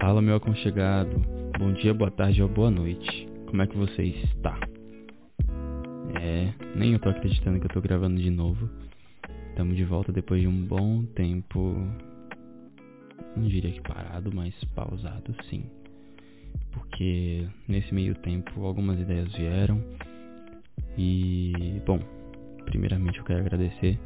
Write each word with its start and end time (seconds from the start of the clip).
Fala, 0.00 0.22
meu 0.22 0.36
aconchegado. 0.36 1.20
Bom 1.58 1.74
dia, 1.74 1.92
boa 1.92 2.10
tarde 2.10 2.42
ou 2.42 2.48
boa 2.48 2.70
noite. 2.70 3.28
Como 3.46 3.60
é 3.60 3.66
que 3.66 3.76
você 3.76 4.02
está? 4.02 4.58
É, 6.18 6.54
nem 6.74 6.94
eu 6.94 6.98
tô 6.98 7.10
acreditando 7.10 7.60
que 7.60 7.66
eu 7.66 7.70
tô 7.70 7.82
gravando 7.82 8.18
de 8.18 8.30
novo. 8.30 8.70
Estamos 9.50 9.76
de 9.76 9.84
volta 9.84 10.10
depois 10.10 10.40
de 10.40 10.48
um 10.48 10.64
bom 10.64 11.04
tempo. 11.04 11.76
Não 13.36 13.46
diria 13.46 13.70
que 13.70 13.82
parado, 13.82 14.34
mas 14.34 14.54
pausado 14.74 15.36
sim. 15.50 15.64
Porque 16.72 17.46
nesse 17.68 17.92
meio 17.92 18.14
tempo 18.14 18.64
algumas 18.64 18.98
ideias 18.98 19.30
vieram. 19.34 19.84
E, 20.96 21.78
bom, 21.84 21.98
primeiramente 22.64 23.18
eu 23.18 23.24
quero 23.24 23.40
agradecer 23.40 23.98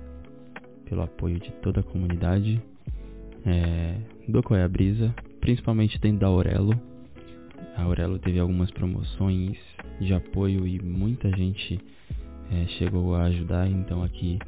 pelo 0.86 1.02
apoio 1.02 1.38
de 1.38 1.52
toda 1.62 1.80
a 1.80 1.84
comunidade 1.84 2.60
é, 3.46 3.96
do 4.26 4.42
Qual 4.42 4.58
é 4.58 4.64
a 4.64 4.68
Brisa, 4.68 5.14
principalmente 5.44 5.98
dentro 5.98 6.20
da 6.20 6.26
Aurelo. 6.28 6.72
A 7.76 7.82
Aurelo 7.82 8.18
teve 8.18 8.38
algumas 8.38 8.70
promoções 8.70 9.58
de 10.00 10.14
apoio 10.14 10.66
e 10.66 10.80
muita 10.80 11.28
gente 11.36 11.78
é, 12.50 12.66
chegou 12.78 13.14
a 13.14 13.24
ajudar, 13.24 13.68
então 13.68 14.02
aqui 14.02 14.38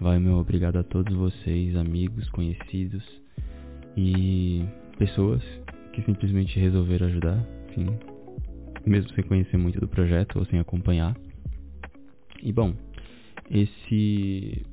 vai 0.00 0.18
meu 0.18 0.38
obrigado 0.38 0.78
a 0.78 0.82
todos 0.82 1.14
vocês, 1.14 1.76
amigos, 1.76 2.26
conhecidos 2.30 3.04
e 3.98 4.64
pessoas 4.98 5.42
que 5.92 6.00
simplesmente 6.00 6.58
resolveram 6.58 7.08
ajudar, 7.08 7.46
mesmo 8.86 9.10
sem 9.10 9.24
conhecer 9.24 9.58
muito 9.58 9.78
do 9.78 9.86
projeto 9.86 10.38
ou 10.38 10.46
sem 10.46 10.58
acompanhar. 10.58 11.14
E 12.42 12.50
bom, 12.50 12.72
esse 13.50 14.64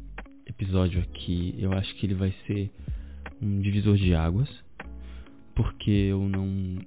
episódio 0.47 1.02
aqui, 1.02 1.56
eu 1.58 1.73
acho 1.73 1.94
que 1.95 2.06
ele 2.06 2.16
vai 2.16 2.34
ser 2.47 2.72
um 3.42 3.59
divisor 3.59 3.97
de 3.97 4.16
águas, 4.16 4.62
porque 5.56 5.92
eu 5.92 6.22
não 6.22 6.78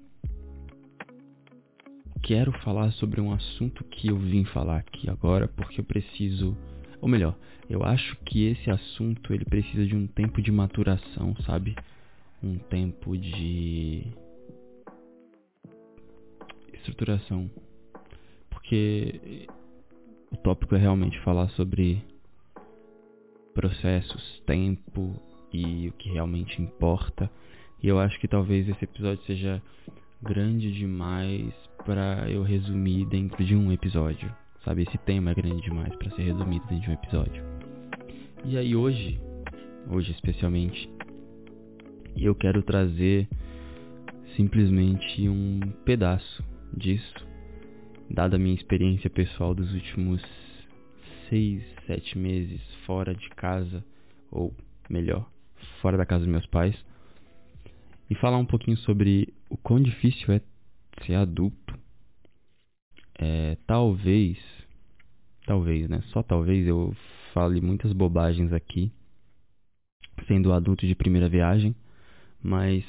quero 2.23 2.53
falar 2.61 2.91
sobre 2.93 3.21
um 3.21 3.33
assunto 3.33 3.85
que 3.85 4.09
eu 4.09 4.19
vim 4.19 4.45
falar 4.45 4.79
aqui 4.79 5.09
agora, 5.09 5.47
porque 5.47 5.81
eu 5.81 5.85
preciso, 5.85 6.57
ou 7.01 7.09
melhor, 7.09 7.37
eu 7.71 7.85
acho 7.85 8.17
que 8.25 8.47
esse 8.47 8.71
assunto 8.71 9.33
ele 9.33 9.45
precisa 9.45 9.87
de 9.87 9.95
um 9.95 10.07
tempo 10.07 10.43
de 10.43 10.51
maturação, 10.51 11.37
sabe? 11.45 11.77
Um 12.43 12.59
tempo 12.59 13.17
de 13.17 14.07
estruturação. 16.73 17.51
Porque 18.51 19.47
o 20.31 20.37
tópico 20.37 20.75
é 20.75 20.79
realmente 20.79 21.19
falar 21.21 21.49
sobre 21.51 22.03
processos, 23.55 24.43
tempo 24.47 25.15
e 25.53 25.89
o 25.89 25.93
que 25.93 26.11
realmente 26.11 26.61
importa. 26.61 27.31
E 27.83 27.89
eu 27.89 27.99
acho 27.99 28.19
que 28.19 28.29
talvez 28.29 28.69
esse 28.69 28.85
episódio 28.85 29.23
seja 29.25 29.63
grande 30.23 30.73
demais 30.73 31.53
para 31.85 32.29
eu 32.31 32.43
resumir 32.43 33.07
dentro 33.07 33.45
de 33.45 33.55
um 33.55 33.71
episódio. 33.71 34.35
Sabe, 34.65 34.83
esse 34.83 34.99
tema 34.99 35.31
é 35.31 35.35
grande 35.35 35.63
demais 35.63 35.95
para 35.95 36.11
ser 36.11 36.23
resumido 36.23 36.67
dentro 36.67 36.85
de 36.85 36.91
um 36.91 36.95
episódio. 36.95 37.45
E 38.45 38.57
aí 38.57 38.75
hoje, 38.75 39.21
hoje 39.89 40.11
especialmente, 40.11 40.91
eu 42.17 42.35
quero 42.35 42.63
trazer 42.63 43.29
simplesmente 44.37 45.29
um 45.29 45.61
pedaço 45.85 46.45
disso, 46.77 47.15
dada 48.11 48.37
a 48.37 48.39
minha 48.39 48.55
experiência 48.55 49.09
pessoal 49.11 49.55
dos 49.55 49.73
últimos 49.73 50.23
seis, 51.29 51.63
sete 51.87 52.19
meses 52.19 52.61
fora 52.87 53.15
de 53.15 53.29
casa, 53.31 53.85
ou 54.31 54.55
melhor, 54.89 55.29
fora 55.81 55.97
da 55.97 56.07
casa 56.07 56.25
dos 56.25 56.33
meus 56.33 56.47
pais, 56.47 56.77
e 58.09 58.15
falar 58.15 58.39
um 58.39 58.47
pouquinho 58.47 58.77
sobre 58.79 59.33
o 59.51 59.57
quão 59.57 59.81
difícil 59.81 60.33
é 60.33 60.41
ser 61.05 61.15
adulto. 61.15 61.79
É, 63.19 63.57
talvez, 63.67 64.39
talvez, 65.47 65.89
né? 65.89 66.03
Só 66.13 66.23
talvez 66.23 66.67
eu 66.67 66.95
fale 67.33 67.61
muitas 67.61 67.93
bobagens 67.93 68.53
aqui, 68.53 68.93
sendo 70.27 70.53
adulto 70.53 70.87
de 70.87 70.95
primeira 70.95 71.29
viagem, 71.29 71.75
mas 72.43 72.85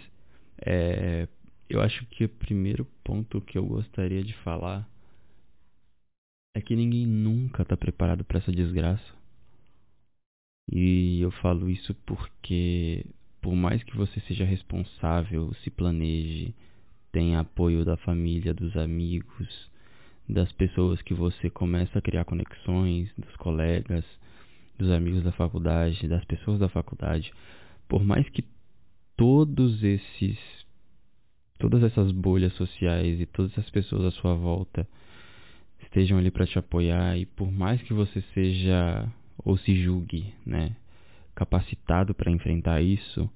é, 0.60 1.28
eu 1.70 1.82
acho 1.82 2.06
que 2.08 2.26
o 2.26 2.30
primeiro 2.30 2.86
ponto 3.04 3.42
que 3.42 3.58
eu 3.58 3.66
gostaria 3.66 4.24
de 4.24 4.34
falar 4.38 4.88
é 6.56 6.62
que 6.62 6.76
ninguém 6.76 7.06
nunca 7.06 7.62
está 7.64 7.78
preparado 7.78 8.24
para 8.24 8.40
essa 8.40 8.52
desgraça. 8.52 9.16
E 10.70 11.22
eu 11.22 11.32
falo 11.32 11.70
isso 11.70 11.94
porque, 12.06 13.06
por 13.48 13.56
mais 13.56 13.82
que 13.82 13.96
você 13.96 14.20
seja 14.28 14.44
responsável, 14.44 15.54
se 15.64 15.70
planeje, 15.70 16.54
tenha 17.14 17.40
apoio 17.40 17.86
da 17.86 17.96
família, 17.96 18.54
dos 18.54 18.76
amigos, 18.76 19.72
das 20.28 20.52
pessoas 20.52 21.02
que 21.02 21.14
você 21.14 21.50
começa 21.50 21.98
a 21.98 22.02
criar 22.02 22.26
conexões, 22.26 23.10
dos 23.18 23.34
colegas, 23.38 24.04
dos 24.78 24.92
amigos 24.92 25.24
da 25.24 25.32
faculdade, 25.32 26.10
das 26.10 26.26
pessoas 26.26 26.60
da 26.60 26.68
faculdade, 26.68 27.32
por 27.88 28.04
mais 28.04 28.28
que 28.28 28.44
todos 29.16 29.82
esses 29.82 30.38
todas 31.58 31.82
essas 31.84 32.12
bolhas 32.12 32.52
sociais 32.56 33.18
e 33.22 33.26
todas 33.26 33.58
as 33.58 33.70
pessoas 33.70 34.04
à 34.04 34.12
sua 34.12 34.36
volta 34.36 34.86
estejam 35.84 36.18
ali 36.18 36.32
para 36.32 36.46
te 36.46 36.60
apoiar 36.60 37.18
e 37.18 37.26
por 37.26 37.50
mais 37.50 37.82
que 37.82 37.94
você 37.94 38.22
seja 38.34 39.10
ou 39.38 39.56
se 39.58 39.74
julgue, 39.82 40.34
né, 40.46 40.76
capacitado 41.34 42.14
para 42.14 42.30
enfrentar 42.30 42.82
isso, 42.82 43.32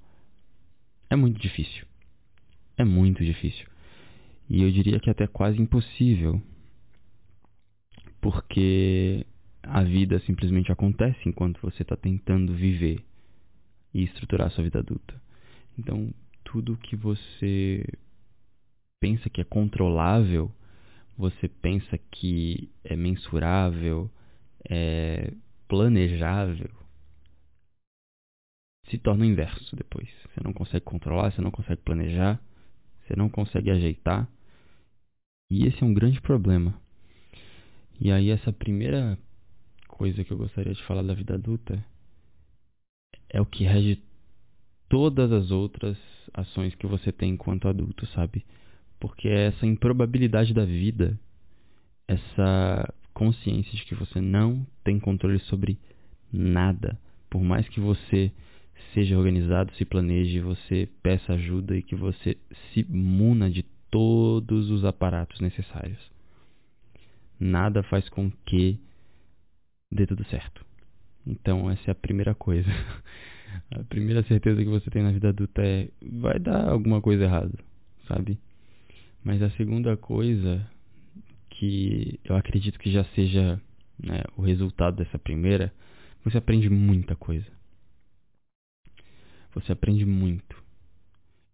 é 1.11 1.15
muito 1.17 1.39
difícil. 1.41 1.85
É 2.77 2.85
muito 2.85 3.23
difícil. 3.23 3.67
E 4.49 4.63
eu 4.63 4.71
diria 4.71 4.97
que 4.97 5.09
é 5.09 5.11
até 5.11 5.27
quase 5.27 5.61
impossível. 5.61 6.41
Porque 8.21 9.25
a 9.61 9.83
vida 9.83 10.19
simplesmente 10.21 10.71
acontece 10.71 11.19
enquanto 11.27 11.61
você 11.61 11.81
está 11.81 11.97
tentando 11.97 12.53
viver 12.53 13.03
e 13.93 14.03
estruturar 14.03 14.49
sua 14.51 14.63
vida 14.63 14.79
adulta. 14.79 15.13
Então, 15.77 16.13
tudo 16.45 16.77
que 16.77 16.95
você 16.95 17.83
pensa 19.01 19.29
que 19.29 19.41
é 19.41 19.43
controlável, 19.43 20.49
você 21.17 21.49
pensa 21.49 21.97
que 22.09 22.69
é 22.85 22.95
mensurável, 22.95 24.09
é 24.69 25.33
planejável, 25.67 26.71
se 28.91 28.97
torna 28.97 29.23
o 29.23 29.27
inverso 29.27 29.75
depois. 29.75 30.07
Você 30.25 30.41
não 30.43 30.51
consegue 30.51 30.83
controlar, 30.83 31.31
você 31.31 31.41
não 31.41 31.49
consegue 31.49 31.81
planejar, 31.81 32.39
você 33.01 33.15
não 33.15 33.29
consegue 33.29 33.71
ajeitar. 33.71 34.27
E 35.49 35.65
esse 35.65 35.81
é 35.81 35.85
um 35.85 35.93
grande 35.93 36.19
problema. 36.21 36.79
E 37.99 38.11
aí 38.11 38.29
essa 38.29 38.51
primeira 38.51 39.17
coisa 39.87 40.23
que 40.23 40.31
eu 40.31 40.37
gostaria 40.37 40.73
de 40.73 40.83
falar 40.83 41.03
da 41.03 41.13
vida 41.13 41.35
adulta 41.35 41.83
é 43.29 43.39
o 43.39 43.45
que 43.45 43.63
rege 43.63 44.01
todas 44.89 45.31
as 45.31 45.51
outras 45.51 45.97
ações 46.33 46.75
que 46.75 46.85
você 46.85 47.11
tem 47.11 47.31
enquanto 47.31 47.67
adulto, 47.67 48.05
sabe? 48.07 48.45
Porque 48.99 49.29
é 49.29 49.47
essa 49.47 49.65
improbabilidade 49.65 50.53
da 50.53 50.65
vida, 50.65 51.17
essa 52.07 52.93
consciência 53.13 53.71
de 53.73 53.85
que 53.85 53.95
você 53.95 54.19
não 54.19 54.65
tem 54.83 54.99
controle 54.99 55.39
sobre 55.39 55.79
nada, 56.31 56.99
por 57.29 57.41
mais 57.41 57.67
que 57.69 57.79
você 57.79 58.31
seja 58.93 59.17
organizado, 59.17 59.73
se 59.75 59.85
planeje, 59.85 60.39
você 60.39 60.87
peça 61.01 61.33
ajuda 61.33 61.75
e 61.75 61.81
que 61.81 61.95
você 61.95 62.37
se 62.73 62.85
muna 62.89 63.49
de 63.49 63.63
todos 63.89 64.69
os 64.69 64.85
aparatos 64.85 65.39
necessários. 65.39 65.99
Nada 67.39 67.83
faz 67.83 68.07
com 68.09 68.31
que 68.45 68.79
dê 69.91 70.05
tudo 70.05 70.23
certo. 70.25 70.65
Então, 71.25 71.69
essa 71.69 71.89
é 71.89 71.91
a 71.91 71.95
primeira 71.95 72.33
coisa. 72.33 72.69
A 73.69 73.83
primeira 73.83 74.23
certeza 74.23 74.63
que 74.63 74.69
você 74.69 74.89
tem 74.89 75.03
na 75.03 75.11
vida 75.11 75.27
adulta 75.27 75.61
é 75.61 75.89
vai 76.01 76.39
dar 76.39 76.69
alguma 76.69 77.01
coisa 77.01 77.25
errada, 77.25 77.51
sabe? 78.07 78.39
Mas 79.21 79.41
a 79.41 79.49
segunda 79.51 79.97
coisa 79.97 80.65
que 81.49 82.17
eu 82.23 82.37
acredito 82.37 82.79
que 82.79 82.89
já 82.89 83.03
seja 83.13 83.61
né, 84.01 84.23
o 84.37 84.41
resultado 84.41 84.95
dessa 84.95 85.19
primeira, 85.19 85.71
você 86.23 86.37
aprende 86.37 86.69
muita 86.69 87.13
coisa. 87.13 87.45
Você 89.53 89.71
aprende 89.71 90.05
muito. 90.05 90.61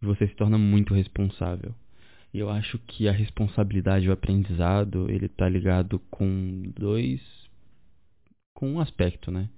E 0.02 0.06
você 0.06 0.28
se 0.28 0.36
torna 0.36 0.58
muito 0.58 0.94
responsável. 0.94 1.74
E 2.34 2.40
eu 2.40 2.50
acho 2.50 2.78
que 2.80 3.08
a 3.08 3.12
responsabilidade 3.12 4.06
e 4.06 4.10
o 4.10 4.14
aprendizado, 4.14 5.10
ele 5.10 5.28
tá 5.28 5.48
ligado 5.50 6.00
com 6.12 6.72
dois 6.76 7.22
com 8.54 8.72
um 8.72 8.80
aspecto, 8.80 9.30
né? 9.32 9.50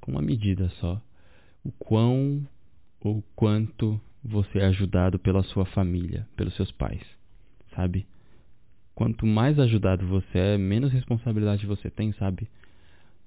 Com 0.00 0.12
uma 0.12 0.22
medida 0.22 0.68
só. 0.80 1.00
O 1.64 1.70
quão 1.72 2.46
ou 3.00 3.22
quanto 3.36 4.00
você 4.22 4.58
é 4.58 4.66
ajudado 4.66 5.18
pela 5.18 5.42
sua 5.42 5.66
família, 5.66 6.26
pelos 6.36 6.54
seus 6.56 6.70
pais 6.72 7.02
sabe? 7.74 8.06
Quanto 8.94 9.26
mais 9.26 9.58
ajudado 9.58 10.06
você 10.06 10.38
é, 10.38 10.58
menos 10.58 10.92
responsabilidade 10.92 11.66
você 11.66 11.90
tem, 11.90 12.12
sabe? 12.14 12.48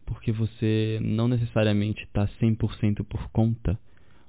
Porque 0.05 0.31
você 0.31 0.99
não 1.01 1.27
necessariamente 1.27 2.03
está 2.03 2.27
100% 2.39 3.03
por 3.03 3.29
conta. 3.29 3.77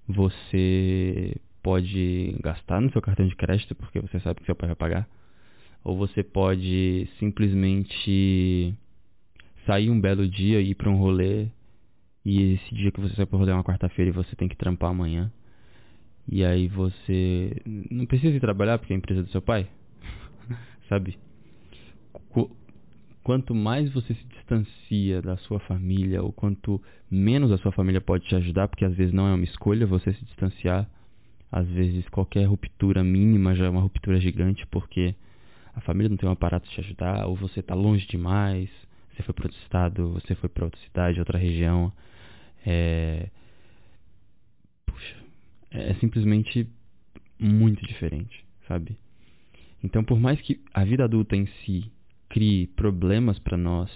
Você 0.09 1.37
pode 1.63 2.37
gastar 2.41 2.81
no 2.81 2.91
seu 2.93 3.03
cartão 3.03 3.27
de 3.27 3.35
crédito 3.35 3.75
porque 3.75 4.01
você 4.01 4.21
sabe 4.21 4.41
que 4.41 4.47
seu 4.47 4.55
pai 4.55 4.69
vai 4.69 4.77
pagar. 4.77 5.09
Ou 5.83 5.97
você 5.97 6.23
pode 6.23 7.09
simplesmente 7.19 8.75
sair 9.67 9.91
um 9.91 10.01
belo 10.01 10.29
dia 10.29 10.61
e 10.61 10.71
ir 10.71 10.75
para 10.75 10.91
um 10.91 10.97
rolê 10.97 11.49
e 12.25 12.55
esse 12.55 12.75
dia 12.75 12.91
que 12.91 13.01
você 13.01 13.15
sai 13.15 13.25
para 13.25 13.39
rolê 13.39 13.53
é 13.53 13.55
uma 13.55 13.63
quarta-feira 13.63 14.11
e 14.11 14.13
você 14.13 14.35
tem 14.35 14.49
que 14.49 14.57
trampar 14.57 14.91
amanhã. 14.91 15.31
E 16.29 16.45
aí 16.45 16.67
você 16.67 17.63
não 17.65 18.05
precisa 18.05 18.37
ir 18.37 18.41
trabalhar 18.41 18.79
porque 18.79 18.93
é 18.93 18.97
a 18.97 18.99
empresa 18.99 19.23
do 19.23 19.31
seu 19.31 19.41
pai. 19.41 19.69
Sabe? 20.89 21.17
Quanto 23.27 23.57
mais 23.57 23.93
você 23.93 24.15
se 24.15 24.25
distancia 24.27 25.21
da 25.21 25.37
sua 25.39 25.59
família, 25.59 26.23
ou 26.23 26.33
quanto 26.33 26.81
menos 27.11 27.51
a 27.51 27.59
sua 27.59 27.73
família 27.73 28.01
pode 28.01 28.25
te 28.25 28.37
ajudar, 28.37 28.69
porque 28.69 28.85
às 28.85 28.95
vezes 28.95 29.13
não 29.13 29.27
é 29.27 29.35
uma 29.35 29.43
escolha 29.43 29.85
você 29.85 30.13
se 30.13 30.25
distanciar, 30.27 30.89
às 31.51 31.67
vezes 31.67 32.09
qualquer 32.09 32.45
ruptura 32.45 33.03
mínima 33.03 33.53
já 33.57 33.65
é 33.65 33.69
uma 33.69 33.81
ruptura 33.81 34.21
gigante, 34.21 34.65
porque 34.69 35.13
a 35.75 35.81
família 35.81 36.09
não 36.09 36.17
tem 36.17 36.29
um 36.29 36.33
aparato 36.33 36.71
te 36.71 36.79
ajudar, 36.79 37.27
ou 37.27 37.35
você 37.35 37.59
está 37.59 37.75
longe 37.75 38.07
demais, 38.07 38.71
você 39.11 39.25
foi 39.25 39.35
para 39.35 39.47
outro 39.47 39.61
estado, 39.61 40.09
você 40.11 40.37
foi 40.37 40.49
para 40.49 40.67
outra 40.67 40.81
cidade, 40.83 41.19
outra 41.19 41.37
região. 41.37 41.93
É... 42.65 43.29
Puxa, 44.87 45.17
é 45.73 45.95
simplesmente 45.95 46.69
muito 47.41 47.85
diferente, 47.89 48.45
sabe? 48.69 48.97
Então, 49.83 50.05
por 50.05 50.21
mais 50.21 50.41
que 50.41 50.61
a 50.73 50.85
vida 50.85 51.03
adulta 51.03 51.35
em 51.35 51.47
si 51.65 51.91
crie 52.37 52.67
problemas 52.67 53.39
para 53.39 53.57
nós 53.57 53.91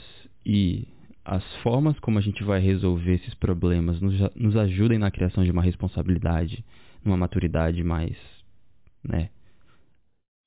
e 0.46 0.88
as 1.22 1.44
formas 1.56 2.00
como 2.00 2.18
a 2.18 2.22
gente 2.22 2.42
vai 2.42 2.58
resolver 2.58 3.16
esses 3.16 3.34
problemas 3.34 4.00
nos, 4.00 4.14
nos 4.34 4.56
ajudem 4.56 4.98
na 4.98 5.10
criação 5.10 5.44
de 5.44 5.50
uma 5.50 5.60
responsabilidade, 5.60 6.64
numa 7.04 7.18
maturidade 7.18 7.84
mais, 7.84 8.16
né, 9.04 9.28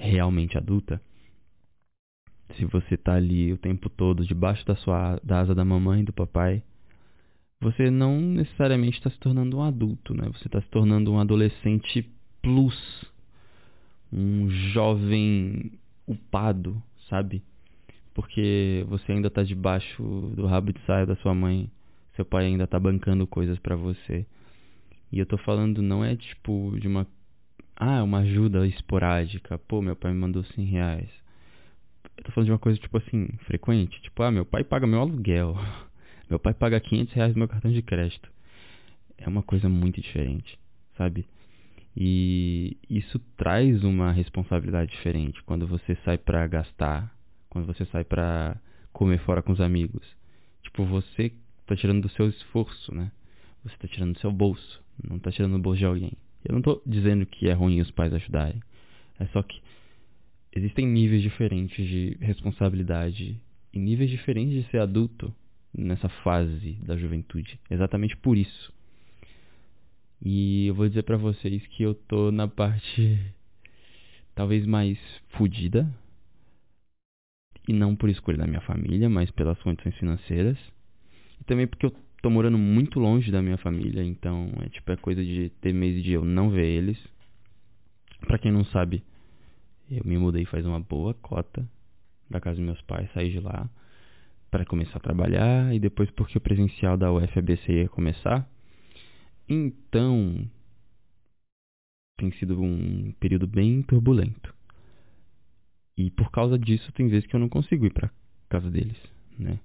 realmente 0.02 0.58
adulta. 0.58 1.00
Se 2.56 2.66
você 2.66 2.98
tá 2.98 3.14
ali 3.14 3.54
o 3.54 3.60
tempo 3.60 3.92
todo 3.92 4.26
debaixo 4.26 4.66
da 4.66 4.76
sua 4.78 5.20
da 5.24 5.42
asa 5.42 5.54
da 5.54 5.64
mamãe 5.64 6.02
e 6.02 6.06
do 6.06 6.14
papai, 6.14 6.64
você 7.62 7.92
não 7.92 8.20
necessariamente 8.20 8.98
está 8.98 9.12
se 9.12 9.20
tornando 9.20 9.58
um 9.58 9.62
adulto, 9.62 10.16
né? 10.16 10.28
Você 10.30 10.48
está 10.48 10.60
se 10.60 10.68
tornando 10.70 11.12
um 11.12 11.20
adolescente 11.20 12.12
plus, 12.42 13.06
um 14.12 14.50
jovem 14.50 15.74
upado, 16.08 16.82
sabe? 17.08 17.44
Porque 18.14 18.86
você 18.88 19.12
ainda 19.12 19.28
está 19.28 19.44
debaixo 19.44 20.04
do 20.36 20.46
rabo 20.46 20.72
de 20.72 20.80
saia 20.86 21.06
da 21.06 21.16
sua 21.18 21.34
mãe, 21.34 21.70
seu 22.16 22.24
pai 22.24 22.46
ainda 22.46 22.66
está 22.66 22.80
bancando 22.80 23.26
coisas 23.26 23.58
para 23.60 23.76
você. 23.76 24.26
E 25.12 25.20
eu 25.20 25.26
tô 25.26 25.38
falando 25.38 25.82
não 25.82 26.04
é 26.04 26.16
tipo 26.16 26.76
de 26.80 26.88
uma 26.88 27.08
ah, 27.76 28.04
uma 28.04 28.20
ajuda 28.20 28.66
esporádica. 28.68 29.58
Pô, 29.58 29.82
meu 29.82 29.96
pai 29.96 30.14
me 30.14 30.20
mandou 30.20 30.44
100 30.44 30.66
reais. 30.66 31.10
Eu 32.18 32.24
tô 32.24 32.32
falando 32.32 32.48
de 32.48 32.52
uma 32.52 32.60
coisa 32.60 32.80
tipo 32.80 32.98
assim, 32.98 33.28
frequente. 33.46 34.00
Tipo, 34.02 34.24
ah, 34.24 34.32
meu 34.32 34.46
pai 34.46 34.64
paga 34.64 34.88
meu 34.88 35.00
aluguel. 35.02 35.56
Meu 36.30 36.40
pai 36.40 36.54
paga 36.54 36.80
500 36.80 37.14
reais 37.14 37.34
no 37.34 37.40
meu 37.40 37.48
cartão 37.48 37.72
de 37.72 37.82
crédito. 37.84 38.32
É 39.18 39.28
uma 39.28 39.44
coisa 39.44 39.70
muito 39.70 40.02
diferente, 40.02 40.58
sabe? 40.98 41.28
E 41.96 42.76
isso 42.90 43.20
traz 43.38 43.84
uma 43.84 44.12
responsabilidade 44.12 44.90
diferente 44.92 45.44
quando 45.44 45.68
você 45.68 45.96
sai 46.04 46.18
pra 46.18 46.48
gastar, 46.48 47.14
quando 47.54 47.68
você 47.68 47.86
sai 47.86 48.04
pra 48.04 48.58
comer 48.92 49.20
fora 49.20 49.42
com 49.42 49.54
os 49.54 49.62
amigos. 49.62 50.04
Tipo, 50.64 50.84
você 50.86 51.32
tá 51.66 51.76
tirando 51.76 52.02
do 52.02 52.10
seu 52.10 52.28
esforço, 52.28 52.94
né? 52.94 53.12
Você 53.64 53.78
tá 53.78 53.88
tirando 53.88 54.14
do 54.14 54.20
seu 54.20 54.32
bolso, 54.32 54.84
não 55.02 55.20
tá 55.20 55.32
tirando 55.32 55.54
do 55.54 55.60
bolso 55.60 55.80
de 55.80 55.86
alguém. 55.86 56.12
Eu 56.44 56.56
não 56.56 56.62
tô 56.62 56.82
dizendo 56.86 57.26
que 57.26 57.48
é 57.48 57.54
ruim 57.54 57.80
os 57.80 57.92
pais 57.92 58.14
ajudarem. 58.14 58.62
É 59.20 59.26
só 59.28 59.42
que 59.42 59.62
existem 60.52 60.86
níveis 60.86 61.22
diferentes 61.22 61.88
de 61.88 62.18
responsabilidade 62.20 63.40
e 63.72 63.80
níveis 63.80 64.10
diferentes 64.10 64.64
de 64.64 64.70
ser 64.70 64.80
adulto 64.80 65.34
nessa 65.76 66.10
fase 66.10 66.74
da 66.86 66.98
juventude. 66.98 67.60
Exatamente 67.70 68.18
por 68.18 68.38
isso. 68.38 68.74
E 70.26 70.68
eu 70.68 70.76
vou 70.76 70.88
dizer 70.88 71.04
para 71.04 71.18
vocês 71.18 71.66
que 71.68 71.84
eu 71.84 71.94
tô 71.94 72.32
na 72.32 72.48
parte 72.48 73.20
talvez 74.34 74.66
mais 74.66 74.98
fodida. 75.30 75.88
E 77.68 77.74
não 77.74 77.96
por 77.96 78.10
escolha 78.10 78.38
da 78.38 78.48
minha 78.48 78.62
família, 78.62 79.10
mas 79.10 79.32
pelas 79.32 79.62
condições 79.62 79.96
financeiras. 79.96 80.58
E 81.40 81.44
também 81.46 81.68
porque 81.68 81.86
eu 81.86 81.96
tô 82.22 82.30
morando 82.30 82.58
muito 82.58 83.00
longe 83.00 83.32
da 83.32 83.42
minha 83.42 83.58
família, 83.58 84.04
então 84.04 84.50
é 84.62 84.70
tipo 84.70 84.92
é 84.92 84.98
coisa 84.98 85.24
de 85.24 85.50
ter 85.62 85.74
mês 85.74 86.04
de 86.04 86.12
eu 86.12 86.24
não 86.24 86.50
ver 86.50 86.66
eles. 86.66 86.98
Para 88.22 88.38
quem 88.38 88.52
não 88.52 88.64
sabe, 88.66 89.04
eu 89.90 90.04
me 90.06 90.18
mudei 90.18 90.46
faz 90.46 90.66
uma 90.66 90.80
boa 90.80 91.14
cota 91.14 91.68
da 92.30 92.40
casa 92.40 92.58
dos 92.58 92.66
meus 92.66 92.82
pais, 92.82 93.10
saí 93.14 93.32
de 93.32 93.40
lá 93.40 93.70
para 94.50 94.66
começar 94.66 94.98
a 94.98 95.02
trabalhar 95.02 95.74
e 95.74 95.80
depois 95.80 96.10
porque 96.12 96.38
o 96.38 96.42
presencial 96.42 96.96
da 96.96 97.12
UFABC 97.12 97.72
ia 97.72 97.90
começar. 97.90 98.48
Então, 99.50 100.48
tem 102.18 102.32
sido 102.34 102.62
um 102.62 103.12
período 103.20 103.48
bem 103.48 103.82
turbulento. 103.82 104.54
E 105.98 106.10
por 106.12 106.32
causa 106.32 106.58
disso, 106.58 106.92
tem 106.94 107.08
vezes 107.08 107.28
que 107.28 107.36
eu 107.36 107.40
não 107.40 107.50
consigo 107.50 107.86
ir 107.86 107.94
para 107.94 108.10
casa 108.50 108.70
deles, 108.70 108.98
né? 109.38 109.60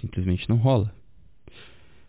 Simplesmente 0.00 0.48
não 0.48 0.56
rola. 0.56 0.94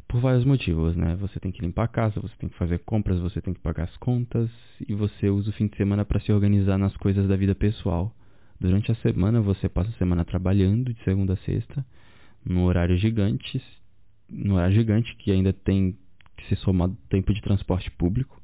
Por 0.08 0.20
vários 0.20 0.44
motivos, 0.44 0.96
né? 0.96 1.16
Você 1.18 1.40
tem 1.40 1.52
que 1.52 1.62
limpar 1.62 1.84
a 1.84 1.88
casa, 1.88 2.20
você 2.20 2.36
tem 2.38 2.50
que 2.50 2.58
fazer 2.58 2.80
compras, 2.80 3.20
você 3.20 3.42
tem 3.42 3.54
que 3.54 3.60
pagar 3.60 3.84
as 3.84 3.98
contas 3.98 4.50
e 4.88 4.94
você 4.94 5.30
usa 5.30 5.50
o 5.52 5.54
fim 5.54 5.68
de 5.68 5.78
semana 5.78 6.04
para 6.04 6.20
se 6.20 6.32
organizar 6.32 6.78
nas 6.78 6.96
coisas 6.98 7.28
da 7.28 7.36
vida 7.36 7.54
pessoal. 7.54 8.14
Durante 8.60 8.92
a 8.92 8.96
semana 8.96 9.40
você 9.40 9.70
passa 9.70 9.90
a 9.90 9.94
semana 9.94 10.26
trabalhando 10.26 10.94
de 10.94 11.04
segunda 11.04 11.34
a 11.34 11.38
sexta, 11.38 11.86
no 12.44 12.64
horário 12.64 12.98
gigante, 12.98 13.62
no 14.28 14.56
horário 14.56 14.76
gigante 14.76 15.16
que 15.16 15.32
ainda 15.32 15.54
tem 15.54 15.98
que 16.36 16.48
ser 16.48 16.58
somado 16.58 16.98
tempo 17.10 17.34
de 17.34 17.42
transporte 17.42 17.90
público, 17.92 18.42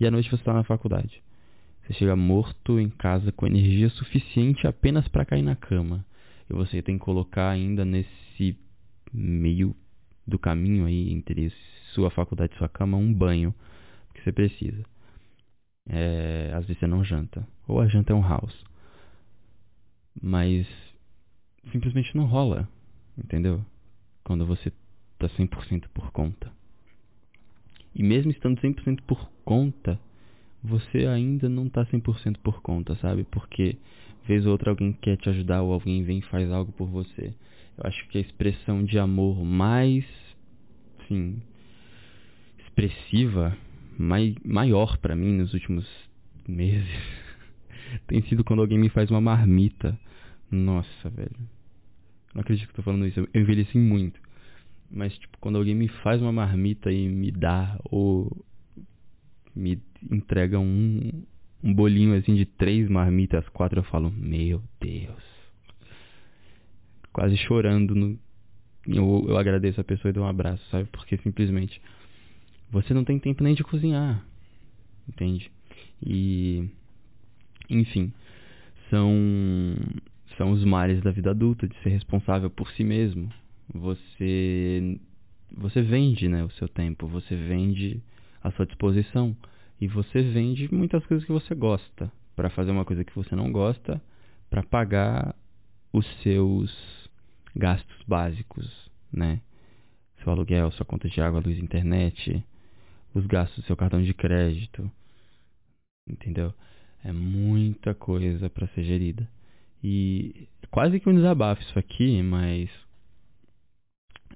e 0.00 0.06
à 0.06 0.10
noite 0.10 0.30
você 0.30 0.36
está 0.36 0.52
na 0.52 0.64
faculdade. 0.64 1.22
Você 1.88 1.94
chega 1.94 2.14
morto 2.14 2.78
em 2.78 2.90
casa 2.90 3.32
com 3.32 3.46
energia 3.46 3.88
suficiente 3.88 4.66
apenas 4.66 5.08
para 5.08 5.24
cair 5.24 5.40
na 5.40 5.56
cama. 5.56 6.04
E 6.48 6.52
você 6.52 6.82
tem 6.82 6.98
que 6.98 7.04
colocar 7.04 7.48
ainda 7.48 7.82
nesse 7.82 8.58
meio 9.10 9.74
do 10.26 10.38
caminho 10.38 10.84
aí 10.84 11.10
entre 11.10 11.50
sua 11.94 12.10
faculdade 12.10 12.52
e 12.54 12.58
sua 12.58 12.68
cama 12.68 12.98
um 12.98 13.10
banho 13.10 13.54
que 14.12 14.22
você 14.22 14.30
precisa. 14.30 14.84
É, 15.88 16.52
às 16.54 16.66
vezes 16.66 16.78
você 16.78 16.86
não 16.86 17.02
janta. 17.02 17.48
Ou 17.66 17.80
a 17.80 17.88
janta 17.88 18.12
é 18.12 18.16
um 18.16 18.20
house. 18.20 18.64
Mas 20.20 20.66
simplesmente 21.72 22.14
não 22.14 22.26
rola, 22.26 22.68
entendeu? 23.16 23.64
Quando 24.24 24.44
você 24.44 24.70
tá 25.18 25.26
100% 25.26 25.88
por 25.94 26.12
conta. 26.12 26.52
E 27.94 28.02
mesmo 28.02 28.30
estando 28.30 28.60
100% 28.60 29.00
por 29.06 29.30
conta, 29.42 29.98
você 30.62 31.06
ainda 31.06 31.48
não 31.48 31.68
tá 31.68 31.84
100% 31.86 32.38
por 32.42 32.60
conta, 32.60 32.94
sabe? 32.96 33.24
Porque 33.24 33.76
vez 34.26 34.44
ou 34.44 34.52
outra 34.52 34.70
alguém 34.70 34.92
quer 34.92 35.16
te 35.16 35.28
ajudar 35.28 35.62
ou 35.62 35.72
alguém 35.72 36.02
vem 36.02 36.18
e 36.18 36.22
faz 36.22 36.50
algo 36.50 36.72
por 36.72 36.88
você. 36.88 37.34
Eu 37.76 37.84
acho 37.84 38.06
que 38.08 38.18
a 38.18 38.20
expressão 38.20 38.84
de 38.84 38.98
amor 38.98 39.44
mais, 39.44 40.04
assim, 41.00 41.40
expressiva, 42.58 43.56
mai, 43.98 44.34
maior 44.44 44.98
para 44.98 45.14
mim 45.14 45.32
nos 45.32 45.54
últimos 45.54 45.86
meses 46.46 46.88
tem 48.06 48.22
sido 48.22 48.44
quando 48.44 48.60
alguém 48.60 48.78
me 48.78 48.88
faz 48.88 49.10
uma 49.10 49.20
marmita 49.20 49.98
nossa, 50.50 51.10
velho. 51.10 51.36
Não 52.34 52.40
acredito 52.40 52.66
que 52.66 52.72
eu 52.72 52.76
tô 52.76 52.82
falando 52.82 53.06
isso. 53.06 53.20
Eu 53.20 53.42
envelheci 53.42 53.76
muito. 53.78 54.20
Mas, 54.90 55.16
tipo, 55.18 55.36
quando 55.38 55.56
alguém 55.56 55.74
me 55.74 55.88
faz 55.88 56.20
uma 56.22 56.32
marmita 56.32 56.90
e 56.90 57.08
me 57.08 57.30
dá, 57.30 57.78
ou 57.84 58.44
me 59.54 59.76
entrega 60.10 60.58
um, 60.58 61.24
um 61.62 61.74
bolinho 61.74 62.16
assim 62.16 62.34
de 62.34 62.44
três 62.44 62.88
marmitas, 62.88 63.48
quatro, 63.48 63.80
eu 63.80 63.84
falo, 63.84 64.10
meu 64.10 64.62
Deus. 64.80 65.22
Quase 67.12 67.36
chorando. 67.36 67.94
No, 67.94 68.18
eu, 68.86 69.26
eu 69.28 69.36
agradeço 69.36 69.80
a 69.80 69.84
pessoa 69.84 70.10
e 70.10 70.12
dou 70.12 70.24
um 70.24 70.28
abraço, 70.28 70.64
sabe? 70.70 70.88
Porque 70.90 71.16
simplesmente 71.18 71.80
você 72.70 72.92
não 72.94 73.04
tem 73.04 73.18
tempo 73.18 73.42
nem 73.42 73.54
de 73.54 73.64
cozinhar. 73.64 74.24
Entende? 75.08 75.50
E. 76.04 76.68
Enfim. 77.68 78.12
São 78.90 79.12
são 80.36 80.52
os 80.52 80.64
males 80.64 81.02
da 81.02 81.10
vida 81.10 81.30
adulta, 81.30 81.66
de 81.66 81.76
ser 81.82 81.90
responsável 81.90 82.48
por 82.48 82.70
si 82.70 82.84
mesmo. 82.84 83.28
Você 83.74 84.98
você 85.50 85.82
vende, 85.82 86.28
né, 86.28 86.44
o 86.44 86.50
seu 86.50 86.68
tempo, 86.68 87.06
você 87.06 87.34
vende 87.34 88.00
a 88.42 88.50
sua 88.52 88.66
disposição 88.66 89.36
e 89.80 89.86
você 89.86 90.22
vende 90.22 90.72
muitas 90.72 91.04
coisas 91.06 91.24
que 91.26 91.32
você 91.32 91.54
gosta 91.54 92.10
para 92.34 92.50
fazer 92.50 92.70
uma 92.70 92.84
coisa 92.84 93.04
que 93.04 93.14
você 93.14 93.34
não 93.34 93.50
gosta, 93.50 94.00
para 94.50 94.62
pagar 94.62 95.34
os 95.92 96.06
seus 96.22 96.72
gastos 97.54 98.02
básicos, 98.06 98.90
né? 99.12 99.40
Seu 100.22 100.32
aluguel, 100.32 100.70
sua 100.72 100.86
conta 100.86 101.08
de 101.08 101.20
água, 101.20 101.40
luz, 101.40 101.58
internet, 101.58 102.44
os 103.14 103.26
gastos 103.26 103.62
do 103.62 103.66
seu 103.66 103.76
cartão 103.76 104.02
de 104.02 104.14
crédito, 104.14 104.90
Entendeu? 106.08 106.54
É 107.04 107.12
muita 107.12 107.94
coisa 107.94 108.48
para 108.48 108.66
ser 108.68 108.82
gerida. 108.82 109.28
E 109.84 110.48
quase 110.70 110.98
que 110.98 111.08
um 111.08 111.14
desabafo 111.14 111.62
isso 111.62 111.78
aqui, 111.78 112.22
mas 112.22 112.70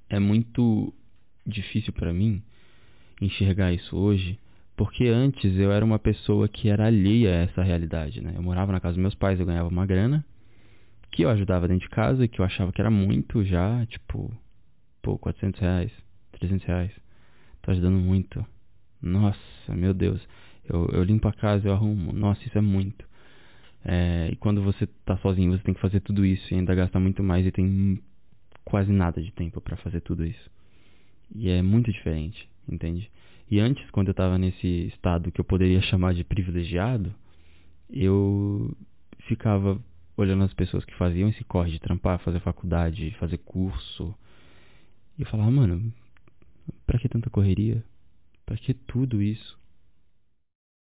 é 0.08 0.18
muito 0.18 0.92
difícil 1.46 1.92
para 1.92 2.12
mim 2.12 2.42
enxergar 3.20 3.72
isso 3.72 3.96
hoje, 3.96 4.38
porque 4.82 5.04
antes 5.06 5.56
eu 5.56 5.70
era 5.70 5.84
uma 5.84 5.96
pessoa 5.96 6.48
que 6.48 6.68
era 6.68 6.86
alheia 6.86 7.30
a 7.30 7.42
essa 7.42 7.62
realidade, 7.62 8.20
né? 8.20 8.32
Eu 8.34 8.42
morava 8.42 8.72
na 8.72 8.80
casa 8.80 8.94
dos 8.94 9.00
meus 9.00 9.14
pais, 9.14 9.38
eu 9.38 9.46
ganhava 9.46 9.68
uma 9.68 9.86
grana 9.86 10.26
que 11.12 11.22
eu 11.22 11.30
ajudava 11.30 11.68
dentro 11.68 11.84
de 11.84 11.88
casa, 11.88 12.26
que 12.26 12.40
eu 12.40 12.44
achava 12.44 12.72
que 12.72 12.80
era 12.80 12.90
muito 12.90 13.44
já, 13.44 13.86
tipo, 13.86 14.36
pô, 15.00 15.16
400 15.16 15.60
reais, 15.60 15.92
300 16.32 16.66
reais. 16.66 16.90
Tô 17.62 17.70
ajudando 17.70 17.94
muito. 17.94 18.44
Nossa, 19.00 19.38
meu 19.68 19.94
Deus. 19.94 20.20
Eu, 20.68 20.88
eu 20.92 21.04
limpo 21.04 21.28
a 21.28 21.32
casa, 21.32 21.68
eu 21.68 21.72
arrumo. 21.72 22.12
Nossa, 22.12 22.44
isso 22.44 22.58
é 22.58 22.60
muito. 22.60 23.06
É, 23.84 24.30
e 24.32 24.36
quando 24.36 24.64
você 24.64 24.88
tá 25.04 25.16
sozinho, 25.18 25.52
você 25.52 25.62
tem 25.62 25.74
que 25.74 25.80
fazer 25.80 26.00
tudo 26.00 26.26
isso 26.26 26.52
e 26.52 26.56
ainda 26.56 26.74
gasta 26.74 26.98
muito 26.98 27.22
mais 27.22 27.46
e 27.46 27.52
tem 27.52 28.02
quase 28.64 28.90
nada 28.90 29.22
de 29.22 29.30
tempo 29.30 29.60
para 29.60 29.76
fazer 29.76 30.00
tudo 30.00 30.26
isso. 30.26 30.50
E 31.32 31.48
é 31.48 31.62
muito 31.62 31.92
diferente, 31.92 32.48
entende? 32.68 33.08
E 33.52 33.60
antes, 33.60 33.90
quando 33.90 34.08
eu 34.08 34.14
tava 34.14 34.38
nesse 34.38 34.86
estado 34.86 35.30
que 35.30 35.38
eu 35.38 35.44
poderia 35.44 35.82
chamar 35.84 36.14
de 36.14 36.24
privilegiado, 36.24 37.14
eu 37.90 38.74
ficava 39.28 39.78
olhando 40.16 40.44
as 40.44 40.54
pessoas 40.54 40.86
que 40.86 40.94
faziam 40.94 41.28
esse 41.28 41.44
corre 41.44 41.70
de 41.70 41.78
trampar, 41.78 42.18
fazer 42.20 42.40
faculdade, 42.40 43.14
fazer 43.20 43.36
curso. 43.36 44.14
E 45.18 45.20
eu 45.20 45.28
falava, 45.28 45.50
mano, 45.50 45.92
pra 46.86 46.98
que 46.98 47.10
tanta 47.10 47.28
correria? 47.28 47.84
Pra 48.46 48.56
que 48.56 48.72
tudo 48.72 49.20
isso? 49.20 49.60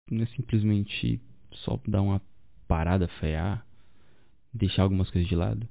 Não 0.10 0.24
é 0.24 0.26
simplesmente 0.26 1.22
só 1.52 1.80
dar 1.88 2.02
uma 2.02 2.20
parada, 2.68 3.08
frear, 3.20 3.64
deixar 4.52 4.82
algumas 4.82 5.12
coisas 5.12 5.30
de 5.30 5.36
lado. 5.36 5.70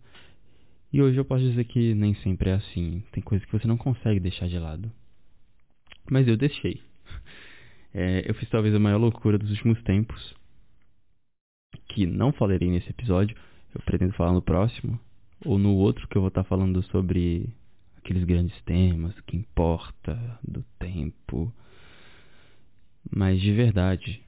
E 0.93 1.03
hoje 1.03 1.19
eu 1.19 1.25
posso 1.25 1.43
dizer 1.43 1.65
que 1.65 1.95
nem 1.95 2.15
sempre 2.23 2.51
é 2.51 2.55
assim. 2.55 3.03
Tem 3.11 3.25
coisas 3.25 3.45
que 3.45 3.59
você 3.59 3.67
não 3.67 3.77
consegue 3.77 4.21
deixar 4.21 4.47
de 4.47 4.57
lado. 4.61 4.89
Mas 6.11 6.27
eu 6.29 6.37
deixei. 6.37 6.81
É, 7.93 8.29
eu 8.29 8.35
fiz 8.35 8.49
talvez 8.51 8.75
a 8.75 8.79
maior 8.79 8.99
loucura 8.99 9.39
dos 9.39 9.51
últimos 9.51 9.83
tempos 9.83 10.35
que 11.89 12.07
não 12.07 12.33
falarei 12.33 12.71
nesse 12.71 12.91
episódio, 12.91 13.37
eu 13.75 13.81
pretendo 13.83 14.13
falar 14.13 14.33
no 14.33 14.43
próximo, 14.43 15.01
ou 15.45 15.59
no 15.59 15.75
outro 15.75 16.07
que 16.09 16.17
eu 16.17 16.23
vou 16.23 16.29
estar 16.29 16.45
falando 16.45 16.83
sobre 16.85 17.49
aqueles 17.97 18.25
grandes 18.25 18.61
temas 18.63 19.19
que 19.21 19.37
importa, 19.37 20.39
do 20.47 20.63
tempo. 20.79 21.53
Mas 23.11 23.41
de 23.41 23.53
verdade, 23.53 24.23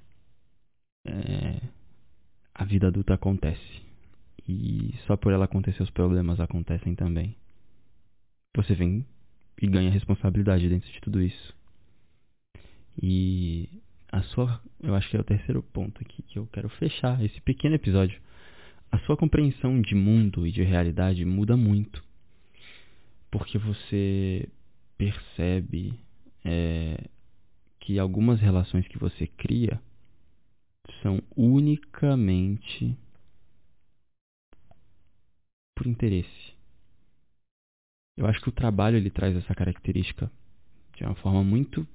é, 1.06 1.60
a 2.54 2.64
vida 2.64 2.88
adulta 2.88 3.14
acontece. 3.14 3.82
E 4.48 4.94
só 5.06 5.16
por 5.16 5.32
ela 5.32 5.44
acontecer 5.44 5.82
os 5.82 5.90
problemas 5.90 6.40
acontecem 6.40 6.94
também. 6.94 7.36
Você 8.56 8.74
vem 8.74 9.04
e 9.60 9.66
ganha 9.66 9.90
responsabilidade 9.90 10.68
dentro 10.68 10.90
de 10.90 11.00
tudo 11.00 11.20
isso. 11.20 11.57
E 13.00 13.68
a 14.10 14.22
sua, 14.22 14.60
eu 14.82 14.94
acho 14.94 15.08
que 15.10 15.16
é 15.16 15.20
o 15.20 15.24
terceiro 15.24 15.62
ponto 15.62 16.00
aqui 16.00 16.22
que 16.22 16.38
eu 16.38 16.46
quero 16.52 16.68
fechar 16.68 17.22
esse 17.24 17.40
pequeno 17.40 17.76
episódio. 17.76 18.20
A 18.90 18.98
sua 19.00 19.16
compreensão 19.16 19.80
de 19.80 19.94
mundo 19.94 20.46
e 20.46 20.50
de 20.50 20.62
realidade 20.62 21.24
muda 21.24 21.56
muito, 21.56 22.02
porque 23.30 23.58
você 23.58 24.48
percebe 24.96 25.98
é, 26.44 27.08
que 27.80 27.98
algumas 27.98 28.40
relações 28.40 28.88
que 28.88 28.98
você 28.98 29.26
cria 29.26 29.80
são 31.02 31.22
unicamente 31.36 32.96
por 35.76 35.86
interesse. 35.86 36.54
Eu 38.16 38.26
acho 38.26 38.40
que 38.40 38.48
o 38.48 38.52
trabalho 38.52 38.96
ele 38.96 39.10
traz 39.10 39.36
essa 39.36 39.54
característica 39.54 40.30
de 40.96 41.04
uma 41.04 41.14
forma 41.14 41.44
muito 41.44 41.86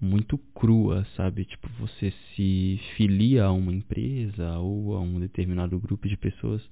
muito 0.00 0.38
crua, 0.54 1.06
sabe? 1.16 1.44
Tipo, 1.44 1.68
você 1.78 2.12
se 2.34 2.80
filia 2.96 3.44
a 3.44 3.52
uma 3.52 3.72
empresa 3.72 4.58
ou 4.58 4.94
a 4.94 5.00
um 5.00 5.18
determinado 5.20 5.78
grupo 5.78 6.08
de 6.08 6.16
pessoas 6.16 6.62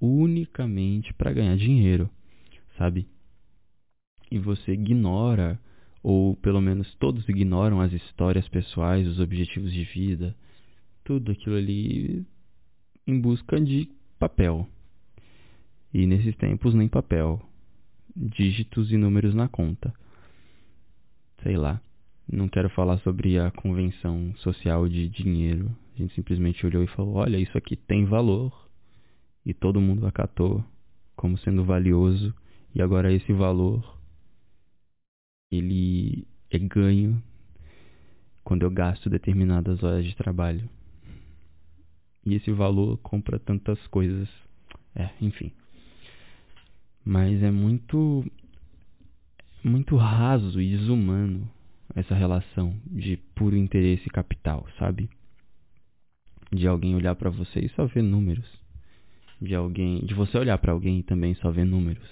unicamente 0.00 1.12
para 1.14 1.32
ganhar 1.32 1.56
dinheiro, 1.56 2.10
sabe? 2.76 3.06
E 4.30 4.38
você 4.38 4.72
ignora, 4.72 5.60
ou 6.02 6.36
pelo 6.36 6.60
menos 6.60 6.92
todos 6.96 7.28
ignoram 7.28 7.80
as 7.80 7.92
histórias 7.92 8.48
pessoais, 8.48 9.06
os 9.06 9.20
objetivos 9.20 9.72
de 9.72 9.84
vida, 9.84 10.34
tudo 11.04 11.32
aquilo 11.32 11.56
ali 11.56 12.26
em 13.06 13.20
busca 13.20 13.60
de 13.60 13.88
papel. 14.18 14.66
E 15.92 16.06
nesses 16.06 16.34
tempos 16.36 16.74
nem 16.74 16.88
papel, 16.88 17.40
dígitos 18.16 18.90
e 18.90 18.96
números 18.96 19.34
na 19.34 19.48
conta. 19.48 19.92
Sei 21.44 21.58
lá. 21.58 21.78
Não 22.26 22.48
quero 22.48 22.70
falar 22.70 22.98
sobre 23.00 23.38
a 23.38 23.50
convenção 23.50 24.34
social 24.38 24.88
de 24.88 25.08
dinheiro. 25.10 25.70
A 25.94 25.98
gente 25.98 26.14
simplesmente 26.14 26.64
olhou 26.64 26.82
e 26.82 26.86
falou: 26.86 27.16
olha, 27.16 27.36
isso 27.36 27.56
aqui 27.56 27.76
tem 27.76 28.06
valor. 28.06 28.50
E 29.44 29.52
todo 29.52 29.80
mundo 29.80 30.06
acatou 30.06 30.64
como 31.14 31.36
sendo 31.36 31.62
valioso. 31.62 32.34
E 32.74 32.80
agora 32.80 33.12
esse 33.12 33.30
valor 33.32 33.84
ele 35.52 36.26
é 36.50 36.58
ganho 36.58 37.22
quando 38.42 38.62
eu 38.62 38.70
gasto 38.70 39.10
determinadas 39.10 39.82
horas 39.82 40.06
de 40.06 40.16
trabalho. 40.16 40.66
E 42.24 42.34
esse 42.34 42.50
valor 42.52 42.96
compra 43.02 43.38
tantas 43.38 43.78
coisas. 43.88 44.28
É, 44.96 45.10
enfim. 45.20 45.52
Mas 47.04 47.42
é 47.42 47.50
muito 47.50 48.24
muito 49.64 49.96
raso 49.96 50.60
e 50.60 50.76
desumano 50.76 51.50
essa 51.94 52.14
relação 52.14 52.74
de 52.86 53.16
puro 53.34 53.56
interesse 53.56 54.08
capital, 54.10 54.66
sabe? 54.78 55.08
De 56.52 56.68
alguém 56.68 56.94
olhar 56.94 57.14
para 57.14 57.30
você 57.30 57.60
e 57.60 57.68
só 57.70 57.86
ver 57.86 58.02
números. 58.02 58.46
De 59.40 59.54
alguém, 59.54 60.04
de 60.04 60.14
você 60.14 60.36
olhar 60.38 60.58
para 60.58 60.72
alguém 60.72 60.98
e 60.98 61.02
também 61.02 61.34
só 61.36 61.50
ver 61.50 61.64
números. 61.64 62.08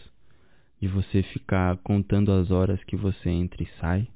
De 0.81 0.89
você 0.89 1.23
ficar 1.23 1.77
contando 1.79 2.33
as 2.33 2.51
horas 2.51 2.83
que 2.85 2.97
você 2.97 3.31
entra 3.31 3.63
e 3.63 3.69
sai. 3.79 4.09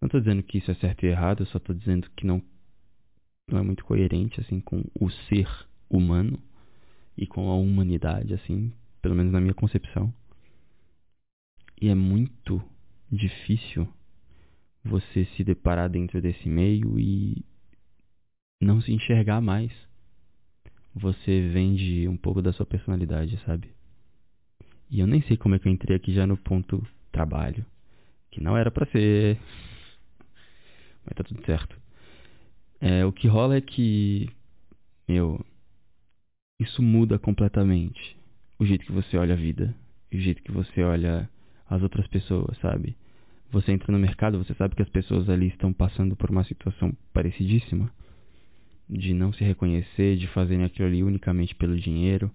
Não 0.00 0.08
tô 0.08 0.18
dizendo 0.18 0.42
que 0.42 0.58
isso 0.58 0.70
é 0.70 0.74
certo 0.74 1.04
e 1.04 1.08
errado, 1.08 1.42
eu 1.42 1.46
só 1.46 1.58
tô 1.58 1.72
dizendo 1.72 2.08
que 2.16 2.26
não 2.26 2.42
não 3.50 3.58
é 3.58 3.62
muito 3.62 3.84
coerente 3.84 4.40
assim 4.40 4.60
com 4.60 4.84
o 4.98 5.10
ser 5.10 5.48
humano 5.90 6.38
e 7.16 7.26
com 7.26 7.50
a 7.50 7.56
humanidade 7.56 8.32
assim, 8.32 8.72
pelo 9.02 9.14
menos 9.14 9.32
na 9.32 9.40
minha 9.40 9.52
concepção. 9.52 10.12
E 11.82 11.88
é 11.88 11.96
muito 11.96 12.62
difícil 13.10 13.92
você 14.84 15.24
se 15.36 15.42
deparar 15.42 15.90
dentro 15.90 16.22
desse 16.22 16.48
meio 16.48 16.96
e 16.96 17.44
não 18.60 18.80
se 18.80 18.92
enxergar 18.92 19.40
mais. 19.40 19.72
Você 20.94 21.48
vende 21.48 22.06
um 22.06 22.16
pouco 22.16 22.40
da 22.40 22.52
sua 22.52 22.64
personalidade, 22.64 23.36
sabe? 23.44 23.68
E 24.88 25.00
eu 25.00 25.08
nem 25.08 25.22
sei 25.22 25.36
como 25.36 25.56
é 25.56 25.58
que 25.58 25.66
eu 25.66 25.72
entrei 25.72 25.96
aqui 25.96 26.14
já 26.14 26.24
no 26.24 26.36
ponto 26.36 26.86
trabalho, 27.10 27.66
que 28.30 28.40
não 28.40 28.56
era 28.56 28.70
para 28.70 28.86
ser. 28.86 29.40
Mas 31.04 31.16
tá 31.16 31.24
tudo 31.24 31.44
certo. 31.44 31.76
É, 32.80 33.04
o 33.04 33.12
que 33.12 33.26
rola 33.26 33.56
é 33.56 33.60
que, 33.60 34.30
meu, 35.08 35.44
isso 36.60 36.80
muda 36.80 37.18
completamente 37.18 38.16
o 38.56 38.64
jeito 38.64 38.86
que 38.86 38.92
você 38.92 39.16
olha 39.16 39.34
a 39.34 39.36
vida, 39.36 39.74
o 40.12 40.16
jeito 40.16 40.44
que 40.44 40.52
você 40.52 40.84
olha 40.84 41.28
as 41.74 41.82
outras 41.82 42.06
pessoas, 42.06 42.56
sabe? 42.58 42.96
você 43.52 43.70
entra 43.70 43.92
no 43.92 43.98
mercado, 43.98 44.38
você 44.38 44.54
sabe 44.54 44.74
que 44.74 44.82
as 44.82 44.88
pessoas 44.88 45.28
ali 45.28 45.48
estão 45.48 45.74
passando 45.74 46.16
por 46.16 46.30
uma 46.30 46.42
situação 46.42 46.96
parecidíssima 47.12 47.92
de 48.88 49.12
não 49.12 49.30
se 49.30 49.44
reconhecer, 49.44 50.16
de 50.16 50.26
fazerem 50.28 50.64
aquilo 50.64 50.88
ali 50.88 51.02
unicamente 51.02 51.54
pelo 51.54 51.78
dinheiro. 51.78 52.30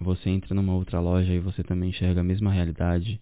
Você 0.00 0.28
entra 0.28 0.56
numa 0.56 0.74
outra 0.74 0.98
loja 0.98 1.32
e 1.32 1.38
você 1.38 1.62
também 1.62 1.90
enxerga 1.90 2.20
a 2.20 2.24
mesma 2.24 2.52
realidade. 2.52 3.20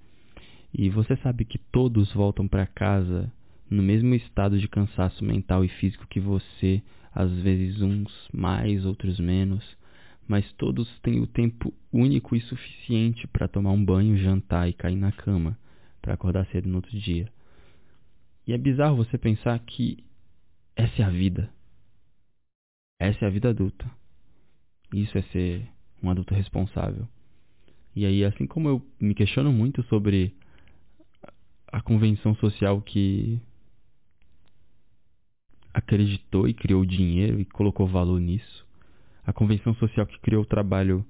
E 0.72 0.88
você 0.88 1.16
sabe 1.16 1.44
que 1.44 1.58
todos 1.58 2.10
voltam 2.14 2.48
para 2.48 2.66
casa 2.66 3.30
no 3.68 3.82
mesmo 3.82 4.14
estado 4.14 4.58
de 4.58 4.66
cansaço 4.66 5.22
mental 5.22 5.64
e 5.64 5.68
físico 5.68 6.06
que 6.08 6.18
você, 6.18 6.82
às 7.14 7.30
vezes 7.30 7.82
uns 7.82 8.10
mais, 8.32 8.86
outros 8.86 9.20
menos, 9.20 9.62
mas 10.28 10.50
todos 10.54 10.88
têm 11.00 11.20
o 11.20 11.26
tempo 11.26 11.72
único 11.92 12.34
e 12.34 12.40
suficiente 12.40 13.26
para 13.26 13.48
tomar 13.48 13.72
um 13.72 13.84
banho, 13.84 14.18
jantar 14.18 14.68
e 14.68 14.72
cair 14.72 14.96
na 14.96 15.12
cama 15.12 15.58
para 16.02 16.14
acordar 16.14 16.46
cedo 16.46 16.68
no 16.68 16.76
outro 16.76 16.98
dia. 16.98 17.32
E 18.46 18.52
é 18.52 18.58
bizarro 18.58 18.96
você 18.96 19.18
pensar 19.18 19.58
que 19.60 20.04
essa 20.74 21.02
é 21.02 21.04
a 21.04 21.10
vida. 21.10 21.50
Essa 22.98 23.24
é 23.24 23.28
a 23.28 23.30
vida 23.30 23.50
adulta. 23.50 23.90
Isso 24.92 25.16
é 25.18 25.22
ser 25.22 25.68
um 26.02 26.10
adulto 26.10 26.34
responsável. 26.34 27.08
E 27.94 28.04
aí, 28.04 28.24
assim 28.24 28.46
como 28.46 28.68
eu 28.68 28.86
me 29.00 29.14
questiono 29.14 29.52
muito 29.52 29.82
sobre 29.84 30.34
a 31.68 31.80
convenção 31.80 32.34
social 32.36 32.80
que 32.82 33.40
acreditou 35.72 36.48
e 36.48 36.54
criou 36.54 36.84
dinheiro 36.84 37.40
e 37.40 37.44
colocou 37.44 37.86
valor 37.86 38.20
nisso. 38.20 38.65
A 39.26 39.32
convenção 39.32 39.74
social 39.74 40.06
que 40.06 40.20
criou 40.20 40.42
o 40.42 40.46
trabalho, 40.46 41.04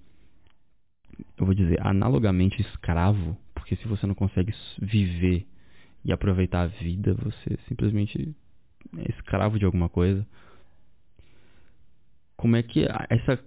eu 1.36 1.44
vou 1.44 1.54
dizer, 1.54 1.78
analogamente 1.86 2.60
escravo, 2.62 3.36
porque 3.54 3.76
se 3.76 3.86
você 3.86 4.06
não 4.06 4.14
consegue 4.14 4.54
viver 4.80 5.46
e 6.02 6.12
aproveitar 6.12 6.62
a 6.62 6.66
vida, 6.66 7.14
você 7.14 7.58
simplesmente 7.68 8.34
é 8.96 9.10
escravo 9.10 9.58
de 9.58 9.66
alguma 9.66 9.88
coisa. 9.88 10.26
Como 12.36 12.56
é 12.56 12.62
que 12.62 12.86
essa 13.10 13.38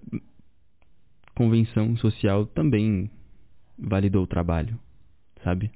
convenção 1.36 1.96
social 1.98 2.46
também 2.46 3.10
validou 3.78 4.24
o 4.24 4.28
trabalho, 4.28 4.80
sabe? 5.44 5.72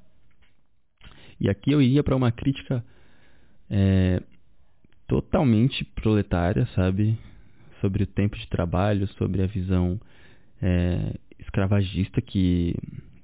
E 1.39 1.49
aqui 1.49 1.71
eu 1.71 1.81
iria 1.81 2.03
para 2.03 2.15
uma 2.15 2.31
crítica 2.31 2.85
é, 3.69 4.21
totalmente 5.07 5.83
proletária, 5.83 6.67
sabe? 6.75 7.17
Sobre 7.83 8.03
o 8.03 8.07
tempo 8.07 8.37
de 8.37 8.47
trabalho, 8.47 9.05
sobre 9.09 9.41
a 9.41 9.45
visão 9.45 9.99
é, 10.61 11.19
escravagista 11.37 12.21
que 12.21 12.73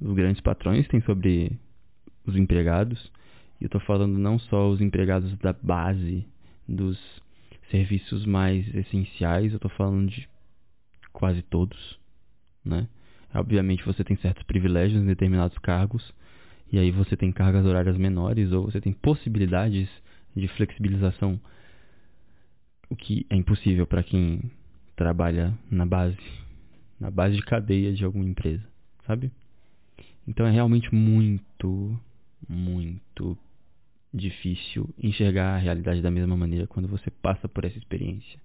os 0.01 0.13
grandes 0.13 0.41
patrões 0.41 0.85
têm 0.89 0.99
sobre 0.99 1.57
os 2.25 2.35
empregados. 2.35 2.99
E 3.61 3.63
eu 3.63 3.67
estou 3.67 3.79
falando 3.79 4.17
não 4.17 4.37
só 4.37 4.69
os 4.69 4.81
empregados 4.81 5.33
da 5.37 5.53
base, 5.53 6.27
dos 6.67 6.99
serviços 7.71 8.25
mais 8.25 8.67
essenciais, 8.75 9.53
eu 9.53 9.55
estou 9.55 9.71
falando 9.71 10.09
de 10.09 10.27
quase 11.13 11.41
todos, 11.41 11.97
né? 12.65 12.85
Obviamente 13.33 13.85
você 13.85 14.03
tem 14.03 14.17
certos 14.17 14.43
privilégios 14.43 15.01
em 15.01 15.05
determinados 15.05 15.57
cargos, 15.59 16.13
e 16.69 16.77
aí 16.77 16.91
você 16.91 17.15
tem 17.15 17.31
cargas 17.31 17.65
horárias 17.65 17.97
menores 17.97 18.51
ou 18.51 18.65
você 18.65 18.81
tem 18.81 18.91
possibilidades 18.91 19.87
de 20.35 20.47
flexibilização, 20.49 21.39
o 22.89 22.95
que 22.95 23.25
é 23.29 23.35
impossível 23.35 23.85
para 23.85 24.03
quem 24.03 24.51
trabalha 24.95 25.57
na 25.69 25.85
base, 25.85 26.17
na 26.99 27.11
base 27.11 27.35
de 27.35 27.41
cadeia 27.43 27.93
de 27.93 28.03
alguma 28.03 28.25
empresa, 28.25 28.63
sabe? 29.05 29.31
Então 30.27 30.45
é 30.45 30.51
realmente 30.51 30.93
muito, 30.93 31.99
muito 32.47 33.37
difícil 34.13 34.89
enxergar 35.01 35.55
a 35.55 35.57
realidade 35.57 36.01
da 36.01 36.11
mesma 36.11 36.35
maneira 36.35 36.67
quando 36.67 36.87
você 36.87 37.09
passa 37.09 37.47
por 37.47 37.63
essa 37.63 37.77
experiência. 37.77 38.39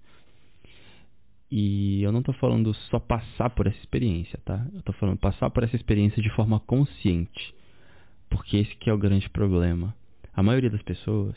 E 1.50 2.02
eu 2.02 2.10
não 2.10 2.20
estou 2.20 2.34
falando 2.34 2.74
só 2.90 2.98
passar 2.98 3.50
por 3.50 3.66
essa 3.66 3.78
experiência, 3.78 4.38
tá? 4.44 4.66
Eu 4.72 4.80
estou 4.80 4.94
falando 4.94 5.18
passar 5.18 5.50
por 5.50 5.62
essa 5.62 5.76
experiência 5.76 6.22
de 6.22 6.30
forma 6.30 6.58
consciente. 6.60 7.54
Porque 8.28 8.56
esse 8.56 8.74
que 8.76 8.90
é 8.90 8.92
o 8.92 8.98
grande 8.98 9.28
problema. 9.30 9.94
A 10.34 10.42
maioria 10.42 10.70
das 10.70 10.82
pessoas, 10.82 11.36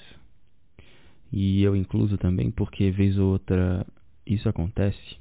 e 1.32 1.62
eu 1.64 1.76
incluso 1.76 2.18
também, 2.18 2.52
porque 2.52 2.92
vez 2.92 3.18
ou 3.18 3.32
outra 3.32 3.86
isso 4.26 4.48
acontece, 4.48 5.18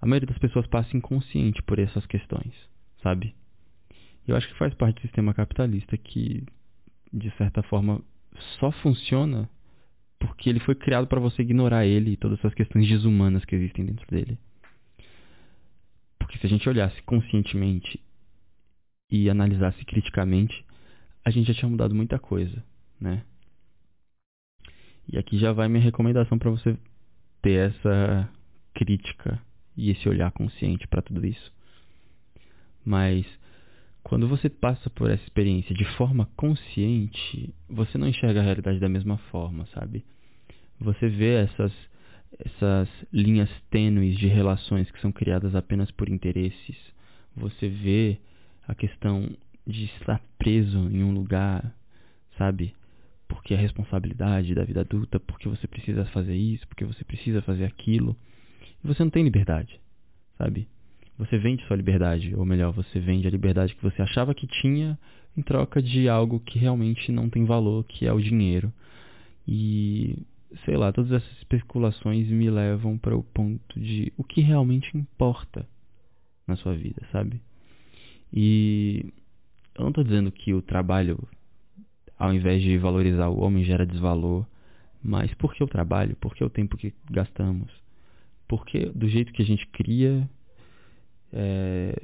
a 0.00 0.06
maioria 0.06 0.26
das 0.26 0.38
pessoas 0.38 0.66
passa 0.66 0.96
inconsciente 0.96 1.62
por 1.62 1.78
essas 1.78 2.04
questões, 2.06 2.52
sabe? 3.02 3.34
Eu 4.26 4.36
acho 4.36 4.48
que 4.48 4.58
faz 4.58 4.74
parte 4.74 4.96
do 4.96 5.02
sistema 5.02 5.34
capitalista 5.34 5.96
que, 5.96 6.44
de 7.12 7.30
certa 7.36 7.62
forma, 7.62 8.02
só 8.58 8.70
funciona 8.70 9.48
porque 10.18 10.48
ele 10.48 10.60
foi 10.60 10.74
criado 10.74 11.06
para 11.06 11.20
você 11.20 11.42
ignorar 11.42 11.84
ele 11.84 12.12
e 12.12 12.16
todas 12.16 12.38
essas 12.38 12.54
questões 12.54 12.88
desumanas 12.88 13.44
que 13.44 13.56
existem 13.56 13.84
dentro 13.84 14.06
dele. 14.08 14.38
Porque 16.18 16.38
se 16.38 16.46
a 16.46 16.48
gente 16.48 16.68
olhasse 16.68 17.02
conscientemente 17.02 18.00
e 19.10 19.28
analisasse 19.28 19.84
criticamente, 19.84 20.64
a 21.24 21.30
gente 21.30 21.48
já 21.48 21.54
tinha 21.54 21.68
mudado 21.68 21.94
muita 21.94 22.18
coisa, 22.18 22.64
né? 23.00 23.24
E 25.08 25.18
aqui 25.18 25.38
já 25.38 25.52
vai 25.52 25.68
minha 25.68 25.82
recomendação 25.82 26.38
para 26.38 26.50
você 26.50 26.76
ter 27.40 27.70
essa 27.70 28.28
crítica 28.74 29.40
e 29.76 29.90
esse 29.90 30.08
olhar 30.08 30.30
consciente 30.32 30.86
para 30.86 31.02
tudo 31.02 31.26
isso. 31.26 31.52
Mas 32.84 33.26
quando 34.02 34.28
você 34.28 34.48
passa 34.48 34.90
por 34.90 35.10
essa 35.10 35.22
experiência 35.22 35.74
de 35.74 35.84
forma 35.96 36.28
consciente, 36.36 37.54
você 37.68 37.96
não 37.96 38.08
enxerga 38.08 38.40
a 38.40 38.44
realidade 38.44 38.78
da 38.78 38.88
mesma 38.88 39.16
forma, 39.30 39.66
sabe? 39.74 40.04
Você 40.80 41.08
vê 41.08 41.34
essas 41.34 41.72
essas 42.38 42.88
linhas 43.12 43.50
tênues 43.70 44.16
de 44.18 44.26
relações 44.26 44.90
que 44.90 45.00
são 45.00 45.12
criadas 45.12 45.54
apenas 45.54 45.90
por 45.90 46.08
interesses. 46.08 46.76
Você 47.36 47.68
vê 47.68 48.18
a 48.66 48.74
questão 48.74 49.28
de 49.66 49.84
estar 49.84 50.20
preso 50.38 50.78
em 50.90 51.02
um 51.02 51.12
lugar, 51.12 51.74
sabe? 52.38 52.74
Porque 53.32 53.54
é 53.54 53.56
responsabilidade 53.56 54.54
da 54.54 54.64
vida 54.64 54.80
adulta, 54.82 55.18
porque 55.18 55.48
você 55.48 55.66
precisa 55.66 56.04
fazer 56.06 56.36
isso, 56.36 56.66
porque 56.68 56.84
você 56.84 57.02
precisa 57.04 57.40
fazer 57.42 57.64
aquilo. 57.64 58.16
E 58.82 58.86
você 58.86 59.02
não 59.02 59.10
tem 59.10 59.24
liberdade, 59.24 59.80
sabe? 60.36 60.68
Você 61.18 61.38
vende 61.38 61.64
sua 61.66 61.76
liberdade, 61.76 62.34
ou 62.36 62.44
melhor, 62.44 62.72
você 62.72 62.98
vende 63.00 63.26
a 63.26 63.30
liberdade 63.30 63.74
que 63.74 63.82
você 63.82 64.02
achava 64.02 64.34
que 64.34 64.46
tinha 64.46 64.98
em 65.36 65.42
troca 65.42 65.80
de 65.80 66.08
algo 66.08 66.40
que 66.40 66.58
realmente 66.58 67.10
não 67.10 67.30
tem 67.30 67.44
valor, 67.44 67.84
que 67.84 68.06
é 68.06 68.12
o 68.12 68.20
dinheiro. 68.20 68.72
E 69.46 70.18
sei 70.64 70.76
lá, 70.76 70.92
todas 70.92 71.10
essas 71.12 71.38
especulações 71.38 72.28
me 72.28 72.50
levam 72.50 72.98
para 72.98 73.16
o 73.16 73.22
ponto 73.22 73.80
de 73.80 74.12
o 74.16 74.24
que 74.24 74.40
realmente 74.40 74.96
importa 74.96 75.66
na 76.46 76.56
sua 76.56 76.74
vida, 76.74 77.02
sabe? 77.10 77.40
E 78.32 79.12
eu 79.74 79.82
não 79.82 79.88
estou 79.88 80.04
dizendo 80.04 80.30
que 80.30 80.52
o 80.52 80.62
trabalho, 80.62 81.18
ao 82.22 82.32
invés 82.32 82.62
de 82.62 82.78
valorizar 82.78 83.28
o 83.30 83.40
homem, 83.40 83.64
gera 83.64 83.84
desvalor, 83.84 84.46
mas 85.02 85.34
por 85.34 85.52
que 85.52 85.64
o 85.64 85.66
trabalho? 85.66 86.14
Por 86.14 86.36
que 86.36 86.44
o 86.44 86.48
tempo 86.48 86.76
que 86.76 86.94
gastamos? 87.10 87.68
Porque 88.46 88.86
do 88.94 89.08
jeito 89.08 89.32
que 89.32 89.42
a 89.42 89.44
gente 89.44 89.66
cria, 89.66 90.30
é, 91.32 92.00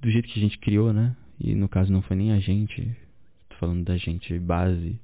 do 0.00 0.10
jeito 0.10 0.26
que 0.26 0.38
a 0.38 0.42
gente 0.42 0.56
criou, 0.56 0.90
né? 0.90 1.14
E 1.38 1.54
no 1.54 1.68
caso 1.68 1.92
não 1.92 2.00
foi 2.00 2.16
nem 2.16 2.32
a 2.32 2.40
gente, 2.40 2.96
tô 3.50 3.56
falando 3.56 3.84
da 3.84 3.98
gente 3.98 4.38
base. 4.38 4.98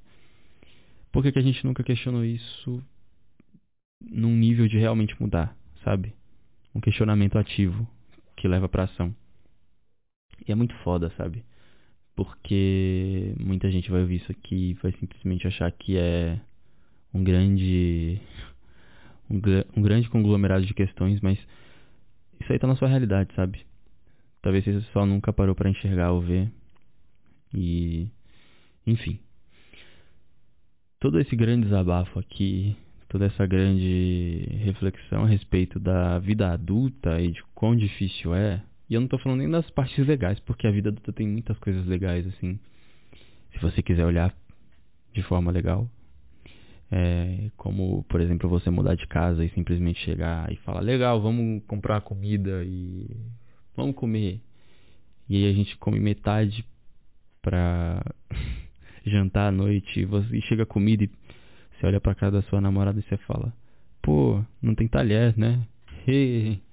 Por 1.12 1.22
que, 1.22 1.30
que 1.30 1.38
a 1.38 1.42
gente 1.42 1.62
nunca 1.66 1.84
questionou 1.84 2.24
isso 2.24 2.82
num 4.00 4.34
nível 4.34 4.66
de 4.66 4.78
realmente 4.78 5.14
mudar, 5.20 5.54
sabe? 5.84 6.14
Um 6.74 6.80
questionamento 6.80 7.36
ativo 7.36 7.86
que 8.34 8.48
leva 8.48 8.66
pra 8.66 8.84
ação. 8.84 9.14
E 10.48 10.50
é 10.50 10.54
muito 10.54 10.74
foda, 10.76 11.12
sabe? 11.18 11.44
Porque 12.16 13.34
muita 13.40 13.70
gente 13.70 13.90
vai 13.90 14.02
ouvir 14.02 14.16
isso 14.16 14.30
aqui 14.30 14.70
e 14.70 14.74
vai 14.74 14.92
simplesmente 14.92 15.46
achar 15.46 15.70
que 15.72 15.96
é 15.96 16.40
um 17.12 17.22
grande 17.24 18.20
um, 19.30 19.40
um 19.76 19.82
grande 19.82 20.08
conglomerado 20.08 20.64
de 20.64 20.74
questões, 20.74 21.20
mas 21.20 21.38
isso 22.40 22.52
aí 22.52 22.58
tá 22.58 22.66
na 22.66 22.76
sua 22.76 22.88
realidade, 22.88 23.34
sabe? 23.34 23.64
Talvez 24.42 24.64
você 24.64 24.80
só 24.92 25.06
nunca 25.06 25.32
parou 25.32 25.54
para 25.54 25.70
enxergar 25.70 26.12
ou 26.12 26.20
ver. 26.20 26.52
E. 27.54 28.08
Enfim. 28.86 29.18
Todo 31.00 31.18
esse 31.18 31.34
grande 31.34 31.64
desabafo 31.64 32.18
aqui, 32.18 32.76
toda 33.08 33.26
essa 33.26 33.46
grande 33.46 34.46
reflexão 34.62 35.24
a 35.24 35.26
respeito 35.26 35.80
da 35.80 36.18
vida 36.18 36.52
adulta 36.52 37.20
e 37.20 37.30
de 37.30 37.42
quão 37.54 37.74
difícil 37.74 38.34
é. 38.34 38.62
E 38.88 38.94
eu 38.94 39.00
não 39.00 39.08
tô 39.08 39.18
falando 39.18 39.38
nem 39.38 39.50
das 39.50 39.68
partes 39.70 40.06
legais, 40.06 40.38
porque 40.40 40.66
a 40.66 40.70
vida 40.70 40.90
adulta 40.90 41.12
tem 41.12 41.26
muitas 41.26 41.58
coisas 41.58 41.86
legais, 41.86 42.26
assim. 42.26 42.58
Se 43.52 43.58
você 43.60 43.82
quiser 43.82 44.04
olhar 44.04 44.34
de 45.14 45.22
forma 45.22 45.50
legal. 45.50 45.88
É, 46.90 47.50
como, 47.56 48.04
por 48.04 48.20
exemplo, 48.20 48.48
você 48.48 48.68
mudar 48.70 48.94
de 48.94 49.06
casa 49.06 49.44
e 49.44 49.48
simplesmente 49.50 50.00
chegar 50.00 50.52
e 50.52 50.56
falar: 50.56 50.80
Legal, 50.80 51.20
vamos 51.20 51.62
comprar 51.66 52.00
comida 52.02 52.62
e 52.64 53.08
vamos 53.74 53.94
comer. 53.94 54.40
E 55.28 55.36
aí 55.36 55.50
a 55.50 55.54
gente 55.54 55.76
come 55.78 55.98
metade 55.98 56.64
pra 57.40 58.04
jantar 59.06 59.48
à 59.48 59.52
noite 59.52 60.00
e, 60.00 60.04
você, 60.04 60.36
e 60.36 60.42
chega 60.42 60.66
comida 60.66 61.04
e 61.04 61.10
você 61.72 61.86
olha 61.86 62.00
pra 62.00 62.14
cara 62.14 62.32
da 62.32 62.42
sua 62.42 62.60
namorada 62.60 62.98
e 62.98 63.02
você 63.02 63.16
fala, 63.18 63.52
pô, 64.02 64.44
não 64.60 64.74
tem 64.74 64.86
talher, 64.86 65.36
né? 65.38 65.66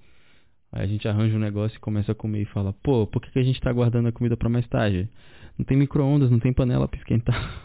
Aí 0.71 0.84
a 0.84 0.88
gente 0.88 1.07
arranja 1.07 1.36
um 1.36 1.39
negócio 1.39 1.75
e 1.75 1.81
começa 1.81 2.13
a 2.13 2.15
comer 2.15 2.41
e 2.41 2.45
fala, 2.45 2.73
pô, 2.81 3.05
por 3.05 3.21
que, 3.21 3.31
que 3.31 3.39
a 3.39 3.43
gente 3.43 3.60
tá 3.60 3.71
guardando 3.73 4.07
a 4.07 4.12
comida 4.12 4.38
para 4.38 4.49
mais 4.49 4.67
tarde? 4.67 5.10
Não 5.57 5.65
tem 5.65 5.77
micro-ondas, 5.77 6.31
não 6.31 6.39
tem 6.39 6.53
panela 6.53 6.88
pra 6.88 6.99
esquentar. 6.99 7.62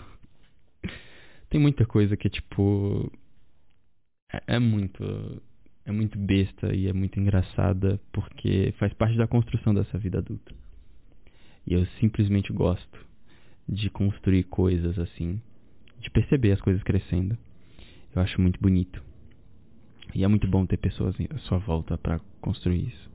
tem 1.48 1.60
muita 1.60 1.86
coisa 1.86 2.16
que, 2.16 2.28
tipo, 2.28 3.12
é, 4.32 4.56
é 4.56 4.58
muito 4.58 5.04
é 5.84 5.92
muito 5.92 6.18
besta 6.18 6.74
e 6.74 6.88
é 6.88 6.92
muito 6.92 7.18
engraçada 7.20 8.00
porque 8.12 8.74
faz 8.76 8.92
parte 8.92 9.16
da 9.16 9.28
construção 9.28 9.72
dessa 9.72 9.96
vida 9.96 10.18
adulta. 10.18 10.52
E 11.64 11.74
eu 11.74 11.86
simplesmente 12.00 12.52
gosto 12.52 13.06
de 13.68 13.88
construir 13.88 14.44
coisas 14.44 14.98
assim, 14.98 15.40
de 16.00 16.10
perceber 16.10 16.52
as 16.52 16.60
coisas 16.60 16.82
crescendo. 16.82 17.38
Eu 18.14 18.20
acho 18.20 18.40
muito 18.40 18.60
bonito. 18.60 19.00
E 20.16 20.24
é 20.24 20.28
muito 20.28 20.48
bom 20.48 20.64
ter 20.64 20.78
pessoas 20.78 21.14
à 21.28 21.38
sua 21.40 21.58
volta 21.58 21.98
para 21.98 22.18
construir 22.40 22.88
isso. 22.88 23.10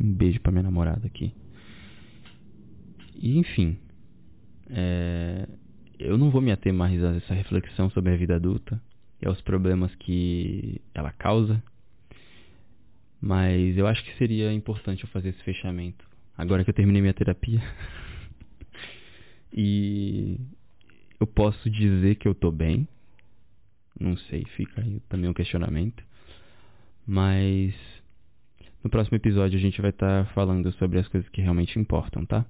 Um 0.00 0.12
beijo 0.12 0.40
para 0.40 0.50
minha 0.50 0.64
namorada 0.64 1.06
aqui. 1.06 1.32
E 3.14 3.38
enfim, 3.38 3.78
é... 4.68 5.48
eu 5.96 6.18
não 6.18 6.28
vou 6.28 6.42
me 6.42 6.50
ater 6.50 6.74
mais 6.74 7.04
a 7.04 7.14
essa 7.14 7.32
reflexão 7.32 7.88
sobre 7.90 8.12
a 8.12 8.16
vida 8.16 8.34
adulta, 8.34 8.82
e 9.22 9.28
aos 9.28 9.40
problemas 9.42 9.94
que 9.94 10.80
ela 10.92 11.12
causa. 11.12 11.62
Mas 13.20 13.78
eu 13.78 13.86
acho 13.86 14.02
que 14.04 14.18
seria 14.18 14.52
importante 14.52 15.04
eu 15.04 15.10
fazer 15.10 15.28
esse 15.28 15.42
fechamento 15.44 16.04
agora 16.36 16.64
que 16.64 16.70
eu 16.70 16.74
terminei 16.74 17.00
minha 17.00 17.14
terapia. 17.14 17.62
e 19.54 20.40
eu 21.20 21.28
posso 21.28 21.70
dizer 21.70 22.16
que 22.16 22.26
eu 22.26 22.34
tô 22.34 22.50
bem. 22.50 22.88
Não 23.98 24.16
sei, 24.16 24.44
fica 24.56 24.80
aí 24.80 25.00
também 25.08 25.28
um 25.30 25.34
questionamento. 25.34 26.04
Mas 27.06 27.74
no 28.82 28.90
próximo 28.90 29.16
episódio 29.16 29.58
a 29.58 29.60
gente 29.60 29.80
vai 29.80 29.90
estar 29.90 30.24
tá 30.24 30.32
falando 30.32 30.70
sobre 30.74 30.98
as 30.98 31.08
coisas 31.08 31.28
que 31.30 31.40
realmente 31.40 31.78
importam, 31.78 32.24
tá? 32.24 32.44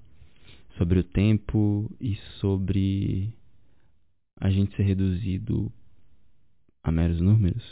Sobre 0.77 0.99
o 0.99 1.05
tempo 1.05 1.91
e 2.01 2.17
sobre 2.41 3.33
a 4.41 4.51
gente 4.51 4.75
ser 4.77 4.83
reduzido 4.83 5.73
a 6.83 6.93
meros 6.93 7.21
números. 7.21 7.65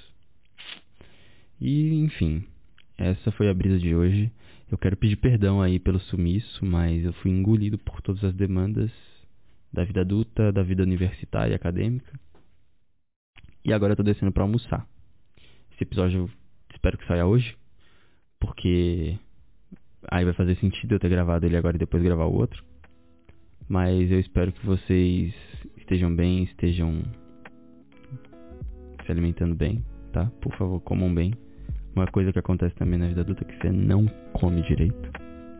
E, 1.60 1.94
enfim, 1.94 2.44
essa 2.96 3.30
foi 3.32 3.48
a 3.48 3.54
brisa 3.54 3.78
de 3.78 3.94
hoje. 3.94 4.30
Eu 4.70 4.78
quero 4.78 4.96
pedir 4.96 5.16
perdão 5.16 5.60
aí 5.60 5.78
pelo 5.78 6.00
sumiço, 6.00 6.64
mas 6.64 7.04
eu 7.04 7.12
fui 7.14 7.30
engolido 7.30 7.78
por 7.78 8.00
todas 8.00 8.24
as 8.24 8.34
demandas 8.34 8.90
da 9.72 9.84
vida 9.84 10.00
adulta, 10.00 10.52
da 10.52 10.62
vida 10.62 10.82
universitária 10.82 11.52
e 11.52 11.54
acadêmica. 11.54 12.18
E 13.64 13.72
agora 13.72 13.92
eu 13.92 13.96
tô 13.96 14.02
descendo 14.02 14.30
para 14.30 14.42
almoçar. 14.42 14.86
Esse 15.72 15.84
episódio 15.84 16.30
espero 16.72 16.98
que 16.98 17.06
saia 17.06 17.24
hoje, 17.24 17.56
porque 18.38 19.18
aí 20.10 20.24
vai 20.24 20.34
fazer 20.34 20.56
sentido 20.56 20.94
eu 20.94 21.00
ter 21.00 21.08
gravado 21.08 21.46
ele 21.46 21.56
agora 21.56 21.76
e 21.76 21.78
depois 21.78 22.02
gravar 22.02 22.26
o 22.26 22.34
outro. 22.34 22.62
Mas 23.66 24.10
eu 24.10 24.20
espero 24.20 24.52
que 24.52 24.66
vocês 24.66 25.34
estejam 25.78 26.14
bem, 26.14 26.42
estejam 26.44 27.02
se 29.04 29.10
alimentando 29.10 29.54
bem, 29.54 29.82
tá? 30.12 30.26
Por 30.42 30.54
favor, 30.56 30.80
comam 30.80 31.12
bem. 31.12 31.32
Uma 31.96 32.06
coisa 32.06 32.32
que 32.32 32.38
acontece 32.38 32.74
também 32.74 32.98
na 32.98 33.08
vida 33.08 33.22
adulta 33.22 33.44
é 33.44 33.46
que 33.46 33.56
você 33.56 33.70
não 33.70 34.06
come 34.34 34.60
direito. 34.62 35.10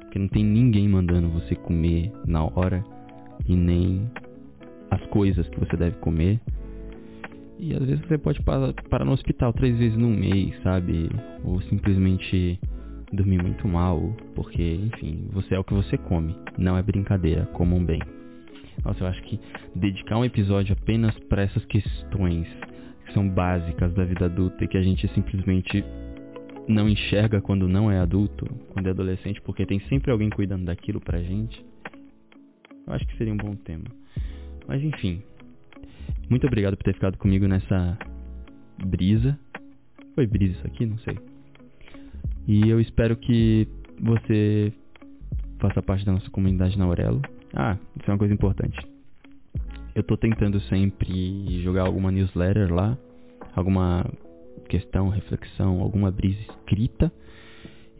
Porque 0.01 0.19
não 0.19 0.29
tem 0.29 0.45
ninguém 0.45 0.89
mandando 0.89 1.31
você 1.31 1.55
comer 1.55 2.13
na 2.27 2.45
hora 2.45 2.85
e 3.47 3.57
nem 3.57 4.11
as 4.91 5.05
coisas 5.07 5.49
que 5.49 5.59
você 5.59 5.77
deve 5.77 5.97
comer. 5.97 6.41
E 7.59 7.73
às 7.75 7.85
vezes 7.85 8.01
você 8.07 8.19
pode 8.19 8.41
parar 8.43 9.05
no 9.05 9.13
hospital 9.13 9.53
três 9.53 9.79
vezes 9.79 9.97
no 9.97 10.09
mês, 10.09 10.55
sabe? 10.63 11.09
Ou 11.45 11.61
simplesmente 11.63 12.59
dormir 13.13 13.41
muito 13.41 13.67
mal, 13.69 14.15
porque, 14.35 14.63
enfim, 14.63 15.29
você 15.33 15.55
é 15.55 15.59
o 15.59 15.65
que 15.65 15.73
você 15.73 15.97
come. 15.97 16.37
Não 16.59 16.77
é 16.77 16.83
brincadeira, 16.83 17.47
comam 17.47 17.85
bem. 17.85 18.01
Nossa, 18.85 19.05
eu 19.05 19.07
acho 19.07 19.23
que 19.23 19.39
dedicar 19.75 20.19
um 20.19 20.25
episódio 20.25 20.77
apenas 20.79 21.17
para 21.21 21.43
essas 21.43 21.65
questões 21.67 22.47
que 23.07 23.13
são 23.13 23.29
básicas 23.29 23.95
da 23.95 24.05
vida 24.05 24.27
adulta 24.27 24.65
e 24.65 24.69
que 24.69 24.77
a 24.77 24.83
gente 24.83 25.07
simplesmente 25.15 25.85
não 26.67 26.89
enxerga 26.89 27.41
quando 27.41 27.69
não 27.69 27.91
é 27.91 27.99
adulto, 27.99 28.47
quando 28.71 28.87
é 28.89 28.91
adolescente, 28.91 29.41
porque 29.43 29.65
tem 29.65 29.81
sempre 29.89 30.11
alguém 30.11 30.31
cuidando 30.31 30.65
daquilo 30.65 31.01
pra 31.01 31.23
gente. 31.23 31.65
Eu 32.87 32.93
acho 32.93 33.07
que 33.07 33.17
seria 33.17 33.33
um 33.33 33.37
bom 33.37 33.55
tema. 33.55 33.85
Mas 34.67 34.83
enfim. 34.83 35.23
Muito 36.29 36.47
obrigado 36.47 36.77
por 36.77 36.85
ter 36.85 36.95
ficado 36.95 37.19
comigo 37.19 37.47
nessa 37.47 37.99
brisa. 38.87 39.39
Foi 40.15 40.27
brisa 40.27 40.55
isso 40.55 40.67
aqui? 40.67 40.87
Não 40.87 40.99
sei. 40.99 41.19
E 42.47 42.69
eu 42.69 42.81
espero 42.81 43.17
que 43.17 43.69
você 44.01 44.73
faça 45.59 45.83
parte 45.83 46.05
da 46.05 46.13
nossa 46.13 46.31
comunidade 46.31 46.79
na 46.79 46.85
Aurelo. 46.85 47.23
Ah, 47.55 47.77
isso 47.99 48.11
é 48.11 48.13
uma 48.13 48.19
coisa 48.19 48.35
importante. 48.35 48.79
Eu 49.95 50.03
tô 50.03 50.17
tentando 50.17 50.61
sempre 50.63 51.63
jogar 51.63 51.83
alguma 51.83 52.11
newsletter 52.11 52.73
lá, 52.73 52.99
alguma 53.55 54.05
questão, 54.69 55.09
reflexão, 55.09 55.81
alguma 55.81 56.11
brisa 56.11 56.41
escrita. 56.41 57.13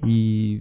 E 0.05 0.61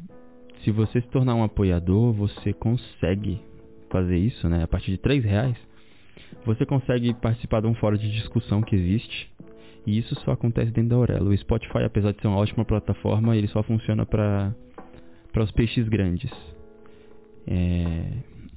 se 0.64 0.72
você 0.72 1.02
se 1.02 1.08
tornar 1.08 1.36
um 1.36 1.44
apoiador, 1.44 2.14
você 2.14 2.54
consegue 2.54 3.42
fazer 3.90 4.18
isso, 4.18 4.48
né? 4.48 4.64
A 4.64 4.68
partir 4.68 4.92
de 4.92 4.98
três 4.98 5.24
reais, 5.24 5.58
você 6.46 6.66
consegue 6.66 7.14
participar 7.14 7.62
de 7.62 7.68
um 7.68 7.76
fórum 7.76 7.98
de 7.98 8.12
discussão 8.12 8.62
que 8.62 8.76
existe. 8.76 9.32
E 9.86 9.98
isso 9.98 10.16
só 10.22 10.32
acontece 10.32 10.72
dentro 10.72 10.92
da 10.92 10.96
Aurelo. 10.96 11.32
O 11.32 11.38
Spotify, 11.38 11.80
apesar 11.86 12.14
de 12.14 12.22
ser 12.22 12.28
uma 12.28 12.38
ótima 12.38 12.64
plataforma, 12.64 13.36
ele 13.36 13.48
só 13.48 13.62
funciona 13.64 14.06
para 14.06 14.54
os 15.38 15.52
peixes 15.52 15.88
grandes. 15.90 16.32
É, 17.46 18.06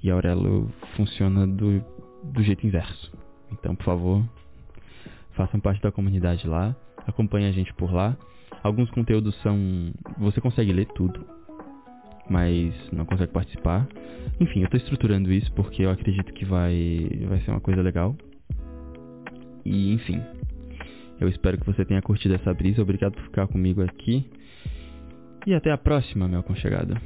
e 0.03 0.11
a 0.11 0.15
Aurelo 0.15 0.71
funciona 0.97 1.47
do, 1.47 1.85
do 2.23 2.43
jeito 2.43 2.67
inverso. 2.67 3.13
Então, 3.53 3.75
por 3.75 3.85
favor, 3.85 4.25
façam 5.33 5.59
parte 5.59 5.83
da 5.83 5.91
comunidade 5.91 6.47
lá 6.47 6.77
acompanhe 7.07 7.49
a 7.49 7.53
gente 7.53 7.73
por 7.75 7.93
lá. 7.93 8.17
Alguns 8.63 8.91
conteúdos 8.91 9.35
são. 9.43 9.93
Você 10.19 10.41
consegue 10.41 10.73
ler 10.73 10.87
tudo, 10.87 11.25
mas 12.29 12.75
não 12.93 13.05
consegue 13.05 13.33
participar. 13.33 13.87
Enfim, 14.41 14.61
eu 14.61 14.65
estou 14.65 14.79
estruturando 14.79 15.33
isso 15.33 15.53
porque 15.53 15.83
eu 15.83 15.91
acredito 15.91 16.33
que 16.33 16.45
vai, 16.45 17.09
vai 17.29 17.41
ser 17.41 17.51
uma 17.51 17.61
coisa 17.61 17.83
legal. 17.83 18.17
E 19.65 19.93
enfim, 19.93 20.23
eu 21.21 21.29
espero 21.29 21.59
que 21.59 21.67
você 21.67 21.85
tenha 21.85 22.03
curtido 22.03 22.35
essa 22.35 22.53
brisa. 22.53 22.83
Obrigado 22.83 23.15
por 23.15 23.25
ficar 23.25 23.47
comigo 23.47 23.83
aqui. 23.83 24.29
E 25.47 25.55
até 25.55 25.71
a 25.71 25.79
próxima, 25.79 26.29
meu 26.29 26.41
aconchegado. 26.41 27.01